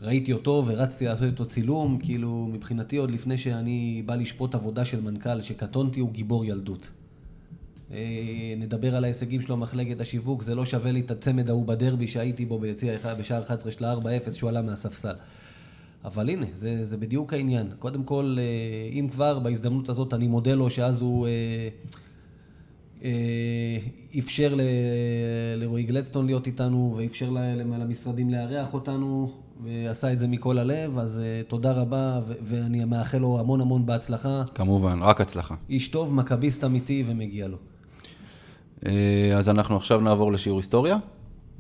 [0.03, 5.01] ראיתי אותו ורצתי לעשות איתו צילום, כאילו, מבחינתי עוד לפני שאני בא לשפוט עבודה של
[5.01, 6.91] מנכ"ל שקטונתי, הוא גיבור ילדות.
[7.93, 12.07] אה, נדבר על ההישגים שלו, מחלקת השיווק, זה לא שווה לי את הצמד ההוא בדרבי
[12.07, 15.15] שהייתי בו ביציע בשער 11 של ה-4-0 שהוא עלה מהספסל.
[16.05, 17.67] אבל הנה, זה, זה בדיוק העניין.
[17.79, 21.69] קודם כל, אה, אם כבר, בהזדמנות הזאת אני מודה לו שאז הוא אה,
[23.05, 23.79] אה,
[24.19, 24.61] אפשר ל,
[25.57, 29.33] לרועי גלדסטון להיות איתנו, ואפשר למשרדים לארח אותנו,
[29.63, 33.87] ועשה את זה מכל הלב, אז אה, תודה רבה, ו- ואני מאחל לו המון המון
[33.87, 34.43] בהצלחה.
[34.55, 35.55] כמובן, רק הצלחה.
[35.69, 37.57] איש טוב, מכביסט אמיתי, ומגיע לו.
[38.87, 40.97] אה, אז אנחנו עכשיו נעבור לשיעור היסטוריה.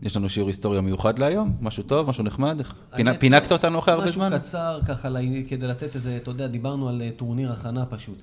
[0.03, 2.61] יש לנו שיעור היסטוריה מיוחד להיום, משהו טוב, משהו נחמד.
[3.19, 4.29] פינקת אותנו אחרי הרבה זמן?
[4.29, 5.09] משהו קצר, ככה,
[5.49, 8.23] כדי לתת איזה, אתה יודע, דיברנו על אה, טורניר הכנה פשוט.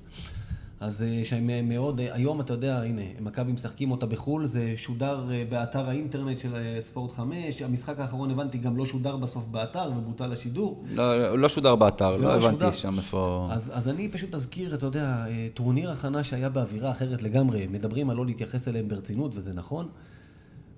[0.82, 5.88] אז אה, שהם מאוד, היום אתה יודע, הנה, מכבי משחקים אותה בחו"ל, זה שודר באתר
[5.88, 10.84] האינטרנט של ספורט 5, המשחק האחרון הבנתי גם לא שודר בסוף באתר ובוטל השידור.
[10.94, 12.72] לא, לא שודר באתר, לא הבנתי שודר.
[12.72, 13.48] שם איפה...
[13.50, 15.24] אז, אז אני פשוט אזכיר, אתה יודע,
[15.54, 19.88] טורניר הכנה שהיה באווירה אחרת לגמרי, מדברים על לא להתייחס אליהם ברצינות, וזה נכון.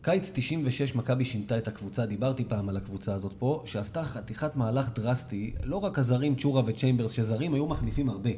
[0.02, 4.90] קיץ 96 מכבי שינתה את הקבוצה, דיברתי פעם על הקבוצה הזאת פה, שעשתה חתיכת מהלך
[4.94, 8.30] דרסטי, לא רק הזרים צ'ורה וצ'יימברס, שזרים היו מחליפים הרבה.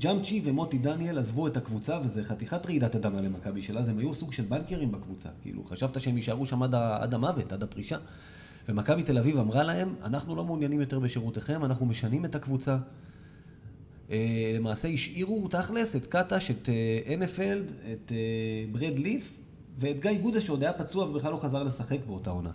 [0.00, 4.14] ג'אמצ'י ומוטי דניאל עזבו את הקבוצה, וזה חתיכת רעידת אדמה למכבי של אז, הם היו
[4.14, 7.96] סוג של בנקרים בקבוצה, כאילו, חשבת שהם יישארו שם עד, עד המוות, עד הפרישה.
[8.68, 12.78] ומכבי תל אביב אמרה להם, אנחנו לא מעוניינים יותר בשירותיכם, אנחנו משנים את הקבוצה.
[14.10, 19.38] אה, למעשה השאירו תכלס את קטש, את אה, הנפלד, את אה, בראד ליף
[19.78, 22.50] ואת גיא גודס שעוד היה פצוע ובכלל לא חזר לשחק באותה עונה.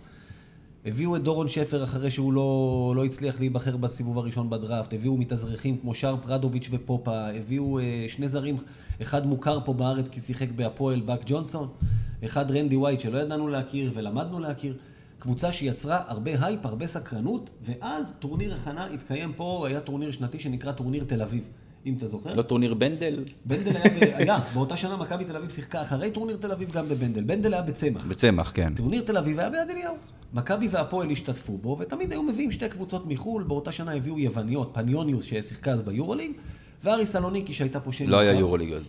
[0.84, 5.76] הביאו את דורון שפר אחרי שהוא לא, לא הצליח להיבחר בסיבוב הראשון בדראפט, הביאו מתאזרחים
[5.76, 8.56] כמו שר פרדוביץ' ופופה, הביאו אה, שני זרים,
[9.02, 11.68] אחד מוכר פה בארץ כי שיחק בהפועל, באק ג'ונסון,
[12.24, 14.76] אחד רנדי ווייט שלא ידענו להכיר ולמדנו להכיר.
[15.18, 20.72] קבוצה שיצרה הרבה הייפ, הרבה סקרנות, ואז טורניר הכנה התקיים פה, היה טורניר שנתי שנקרא
[20.72, 21.44] טורניר תל אביב.
[21.86, 22.34] אם אתה זוכר.
[22.34, 23.24] לא טורניר בנדל?
[23.44, 27.22] בנדל היה, היה, באותה שנה מכבי תל אביב שיחקה אחרי טורניר תל אביב גם בבנדל.
[27.22, 28.06] בנדל היה בצמח.
[28.06, 28.74] בצמח, כן.
[28.74, 29.94] טורניר תל אביב היה ביד אליהו.
[30.34, 35.24] מכבי והפועל השתתפו בו, ותמיד היו מביאים שתי קבוצות מחו"ל, באותה שנה הביאו יווניות, פניוניוס
[35.24, 36.32] ששיחקה אז ביורוליג,
[36.84, 38.10] ואריס סלוניקי שהייתה פה שנים.
[38.10, 38.32] לא היה.
[38.32, 38.82] יורוליג אז.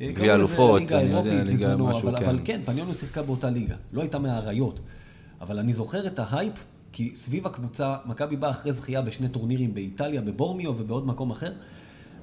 [0.00, 2.24] אה, גביע אלופות, אני יודע, ליגה משהו, אבל, כן.
[2.24, 4.80] אבל כן, פניוניוס שיחקה באותה ליגה, לא הייתה מהעריות.
[5.40, 6.52] אבל אני זוכר את ההייפ,
[6.92, 11.52] כי סביב הקבוצה, מכבי באה אחרי זכייה בשני טורנירים באיטליה, בבורמיו ובעוד מקום אחר,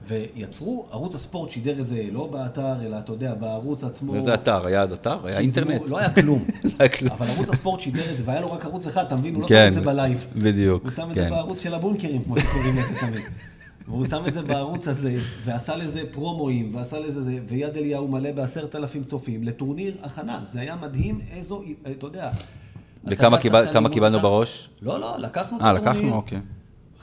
[0.07, 4.15] ויצרו, ערוץ הספורט שידר את זה לא באתר, אלא אתה יודע, בערוץ עצמו.
[4.15, 4.65] איזה אתר?
[4.67, 5.17] היה אז אתר?
[5.27, 5.81] היה אינטרנט?
[5.89, 6.43] לא היה כלום.
[6.63, 7.11] לא היה כלום.
[7.11, 9.35] אבל ערוץ הספורט שידר את זה, והיה לו רק ערוץ אחד, אתה מבין?
[9.35, 10.27] הוא לא כן, שם את זה בלייב.
[10.35, 11.23] בדיוק, הוא שם את כן.
[11.23, 13.21] זה בערוץ של הבונקרים, כמו שקוראים לזה תמיד.
[13.87, 18.31] והוא שם את זה בערוץ הזה, ועשה לזה פרומואים, ועשה לזה זה, ויד אליהו מלא
[18.31, 20.39] בעשרת אלפים צופים לטורניר הכנה.
[20.53, 21.61] זה היה מדהים איזו,
[21.97, 22.29] אתה יודע.
[23.05, 24.19] וכמה קיבל- קיבלנו.
[24.19, 24.69] בראש?
[24.81, 25.91] לא, לא, לקחנו את אה, הטורניר.
[25.91, 26.15] לקחנו?
[26.15, 26.39] אוקיי.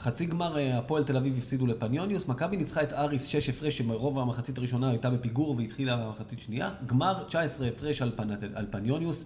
[0.01, 4.19] חצי גמר אה, הפועל תל אביב הפסידו לפניוניוס, מכבי ניצחה את אריס 6 הפרש, שמרוב
[4.19, 8.29] המחצית הראשונה הייתה בפיגור והתחילה המחצית שנייה, גמר 19 הפרש על, פנ...
[8.53, 9.25] על פניוניוס,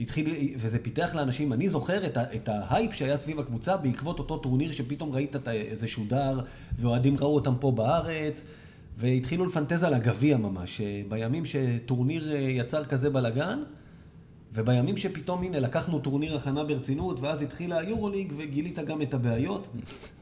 [0.00, 2.22] התחיל, וזה פיתח לאנשים, אני זוכר את, ה...
[2.34, 6.40] את ההייפ שהיה סביב הקבוצה בעקבות אותו טורניר שפתאום ראית את איזה שודר,
[6.78, 8.42] ואוהדים ראו אותם פה בארץ,
[8.98, 13.62] והתחילו לפנטז על הגביע ממש, אה, בימים שטורניר אה, יצר כזה בלאגן.
[14.54, 19.66] ובימים שפתאום, הנה, לקחנו טורניר הכנה ברצינות, ואז התחילה היורוליג, וגילית גם את הבעיות.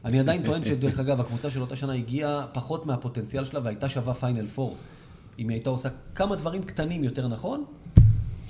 [0.05, 4.13] אני עדיין טוען שדרך אגב, הקבוצה של אותה שנה הגיעה פחות מהפוטנציאל שלה, והייתה שווה
[4.13, 4.75] פיינל פור.
[5.39, 7.63] אם היא הייתה עושה כמה דברים קטנים יותר נכון,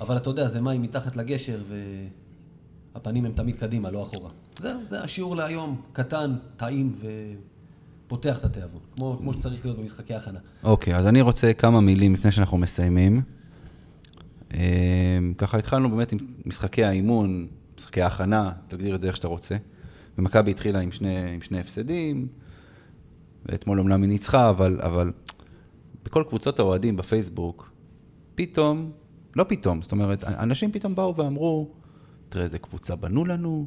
[0.00, 1.58] אבל אתה יודע, זה מים מתחת לגשר,
[2.94, 4.30] והפנים הם תמיד קדימה, לא אחורה.
[4.58, 6.98] זהו, זה השיעור להיום, קטן, טעים,
[8.06, 10.38] ופותח את התיאבון, כמו, כמו שצריך להיות במשחקי הכנה.
[10.64, 13.22] אוקיי, אז אני רוצה כמה מילים לפני שאנחנו מסיימים.
[14.54, 17.46] אה, ככה התחלנו באמת עם משחקי האימון,
[17.78, 19.56] משחקי ההכנה, תגדיר את זה איך שאתה רוצה.
[20.18, 22.28] ומכבי התחילה עם שני, עם שני הפסדים,
[23.46, 25.12] ואתמול אומנם היא ניצחה, אבל, אבל
[26.04, 27.70] בכל קבוצות האוהדים בפייסבוק,
[28.34, 28.90] פתאום,
[29.36, 31.68] לא פתאום, זאת אומרת, אנשים פתאום באו ואמרו,
[32.28, 33.66] תראה איזה קבוצה בנו לנו,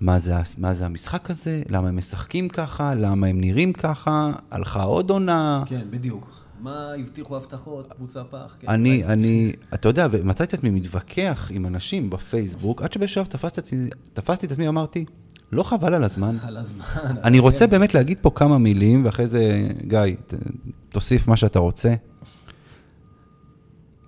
[0.00, 4.82] מה זה, מה זה המשחק הזה, למה הם משחקים ככה, למה הם נראים ככה, הלכה
[4.82, 5.62] עוד עונה.
[5.66, 6.39] כן, בדיוק.
[6.62, 8.68] מה הבטיחו הבטחות, קבוצה פח, כן.
[8.68, 14.52] אני, אני, אתה יודע, ומצאתי את עצמי מתווכח עם אנשים בפייסבוק, עד שבשלב תפסתי את
[14.52, 15.04] עצמי- אמרתי,
[15.52, 16.36] לא חבל על הזמן.
[16.42, 16.84] על הזמן.
[17.24, 19.98] אני רוצה באמת להגיד פה כמה מילים, ואחרי זה, גיא,
[20.88, 21.94] תוסיף מה שאתה רוצה.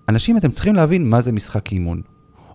[0.09, 2.03] אנשים, אתם צריכים להבין מה זה משחק אימון.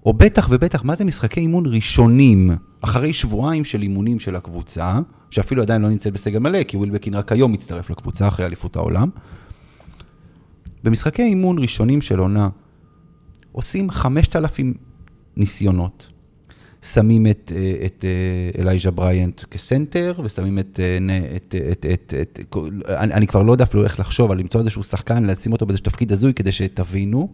[0.05, 4.99] או בטח ובטח, מה זה משחקי אימון ראשונים, אחרי שבועיים של אימונים של הקבוצה,
[5.31, 9.09] שאפילו עדיין לא נמצאת בסגל מלא, כי ווילבקין רק היום מצטרף לקבוצה אחרי אליפות העולם.
[10.83, 12.49] במשחקי אימון ראשונים של עונה,
[13.51, 14.73] עושים 5,000
[15.37, 16.13] ניסיונות.
[16.81, 22.13] שמים את, אה, את אה, אלייז'ה בריינט כסנטר, ושמים את, אה, נ- את, את, את,
[22.21, 22.55] את, את
[22.87, 25.83] אני, אני כבר לא יודע אפילו איך לחשוב על למצוא איזשהו שחקן, לשים אותו באיזשהו
[25.85, 27.29] תפקיד הזוי, כדי שתבינו,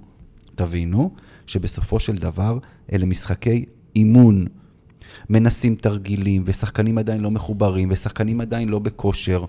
[0.56, 1.12] תבינו,
[1.48, 2.58] שבסופו של דבר
[2.94, 3.66] אלה משחקי
[3.96, 4.46] אימון.
[5.30, 9.46] מנסים תרגילים, ושחקנים עדיין לא מחוברים, ושחקנים עדיין לא בכושר,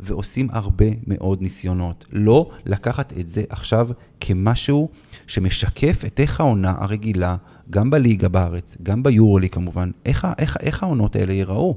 [0.00, 2.04] ועושים הרבה מאוד ניסיונות.
[2.12, 3.88] לא לקחת את זה עכשיו
[4.20, 4.88] כמשהו
[5.26, 7.36] שמשקף את איך העונה הרגילה,
[7.70, 11.76] גם בליגה בארץ, גם ביורולי כמובן, איך, איך, איך העונות האלה ייראו.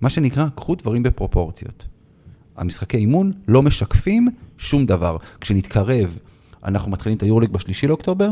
[0.00, 1.88] מה שנקרא, קחו דברים בפרופורציות.
[2.56, 5.16] המשחקי אימון לא משקפים שום דבר.
[5.40, 6.18] כשנתקרב,
[6.64, 8.30] אנחנו מתחילים את היורליג בשלישי לאוקטובר,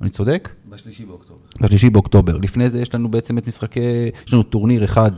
[0.00, 0.48] אני צודק?
[0.68, 1.40] בשלישי באוקטובר.
[1.60, 2.36] בשלישי באוקטובר.
[2.36, 5.10] לפני זה יש לנו בעצם את משחקי, יש לנו טורניר אחד,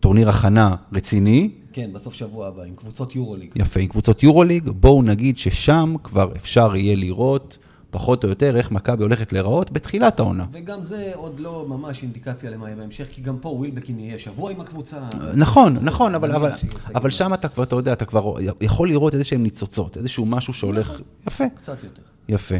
[0.00, 3.50] טורניר הכנה רציני, כן, בסוף שבוע הבא, עם קבוצות יורוליג.
[3.56, 7.58] יפה, עם קבוצות יורוליג, בואו נגיד ששם כבר אפשר יהיה לראות
[7.90, 10.46] פחות או יותר איך מכבי הולכת להיראות בתחילת העונה.
[10.52, 14.50] וגם זה עוד לא ממש אינדיקציה למה יהיה בהמשך, כי גם פה ווילבקין יהיה שבוע
[14.50, 14.96] עם הקבוצה.
[15.36, 16.92] נכון, נכון, אבל, מניח אבל, סגל.
[16.94, 20.52] אבל שם אתה כבר, אתה יודע, אתה כבר יכול לראות איזה שהם ניצוצות, איזשהו משהו
[20.52, 22.02] שהולך, יפה, קצת יותר.
[22.28, 22.56] יפה.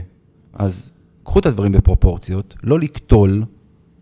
[0.52, 0.90] אז
[1.30, 3.44] קחו את הדברים בפרופורציות, לא לקטול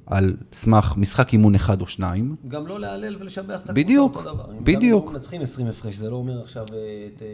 [0.07, 4.35] על סמך משחק אימון אחד או שניים, גם לא להלל ולשבח את הקבוצה בדיוק, אותו
[4.35, 4.53] דבר.
[4.53, 5.07] אם בדיוק.
[5.07, 7.27] גם מנצחים 20 הפרש, זה לא אומר עכשיו את אה,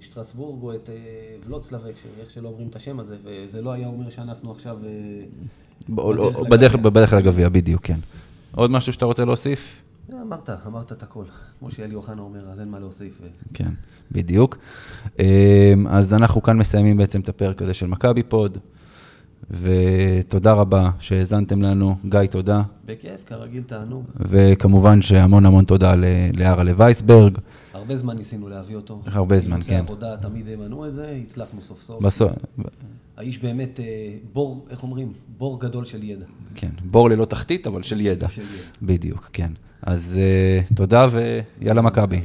[0.00, 0.94] שטרסבורג או את אה,
[1.46, 4.78] ולוצלבק, איך שלא אומרים את השם הזה, וזה לא היה אומר שאנחנו עכשיו...
[4.84, 6.00] אה,
[6.82, 7.48] בדרך לגביע.
[7.48, 8.00] בדיוק, כן.
[8.54, 9.82] עוד משהו שאתה רוצה להוסיף?
[10.22, 11.24] אמרת, אמרת את הכל.
[11.58, 13.20] כמו שאלי אוחנה אומר, אז אין מה להוסיף.
[13.54, 13.70] כן,
[14.12, 14.58] בדיוק.
[15.88, 18.58] אז אנחנו כאן מסיימים בעצם את הפרק הזה של מכבי פוד,
[19.50, 21.96] ותודה רבה שהאזנתם לנו.
[22.08, 22.62] גיא, תודה.
[22.86, 24.04] בכיף, כרגיל תענוג.
[24.16, 27.38] וכמובן שהמון המון תודה ל- לארלה וייסברג.
[27.74, 29.02] הרבה זמן ניסינו להביא אותו.
[29.06, 29.78] הרבה זמן, כן.
[29.78, 32.02] עבודה תמיד מנעו את זה, הצלחנו סוף סוף.
[32.02, 32.32] בסוף,
[33.16, 33.84] האיש באמת אה,
[34.32, 35.12] בור, איך אומרים?
[35.38, 36.24] בור גדול של ידע.
[36.54, 38.28] כן, בור ללא תחתית, אבל של ידע.
[38.28, 38.50] של ידע.
[38.82, 39.52] בדיוק, כן.
[39.82, 41.06] אז אה, תודה
[41.60, 42.20] ויאללה מכבי.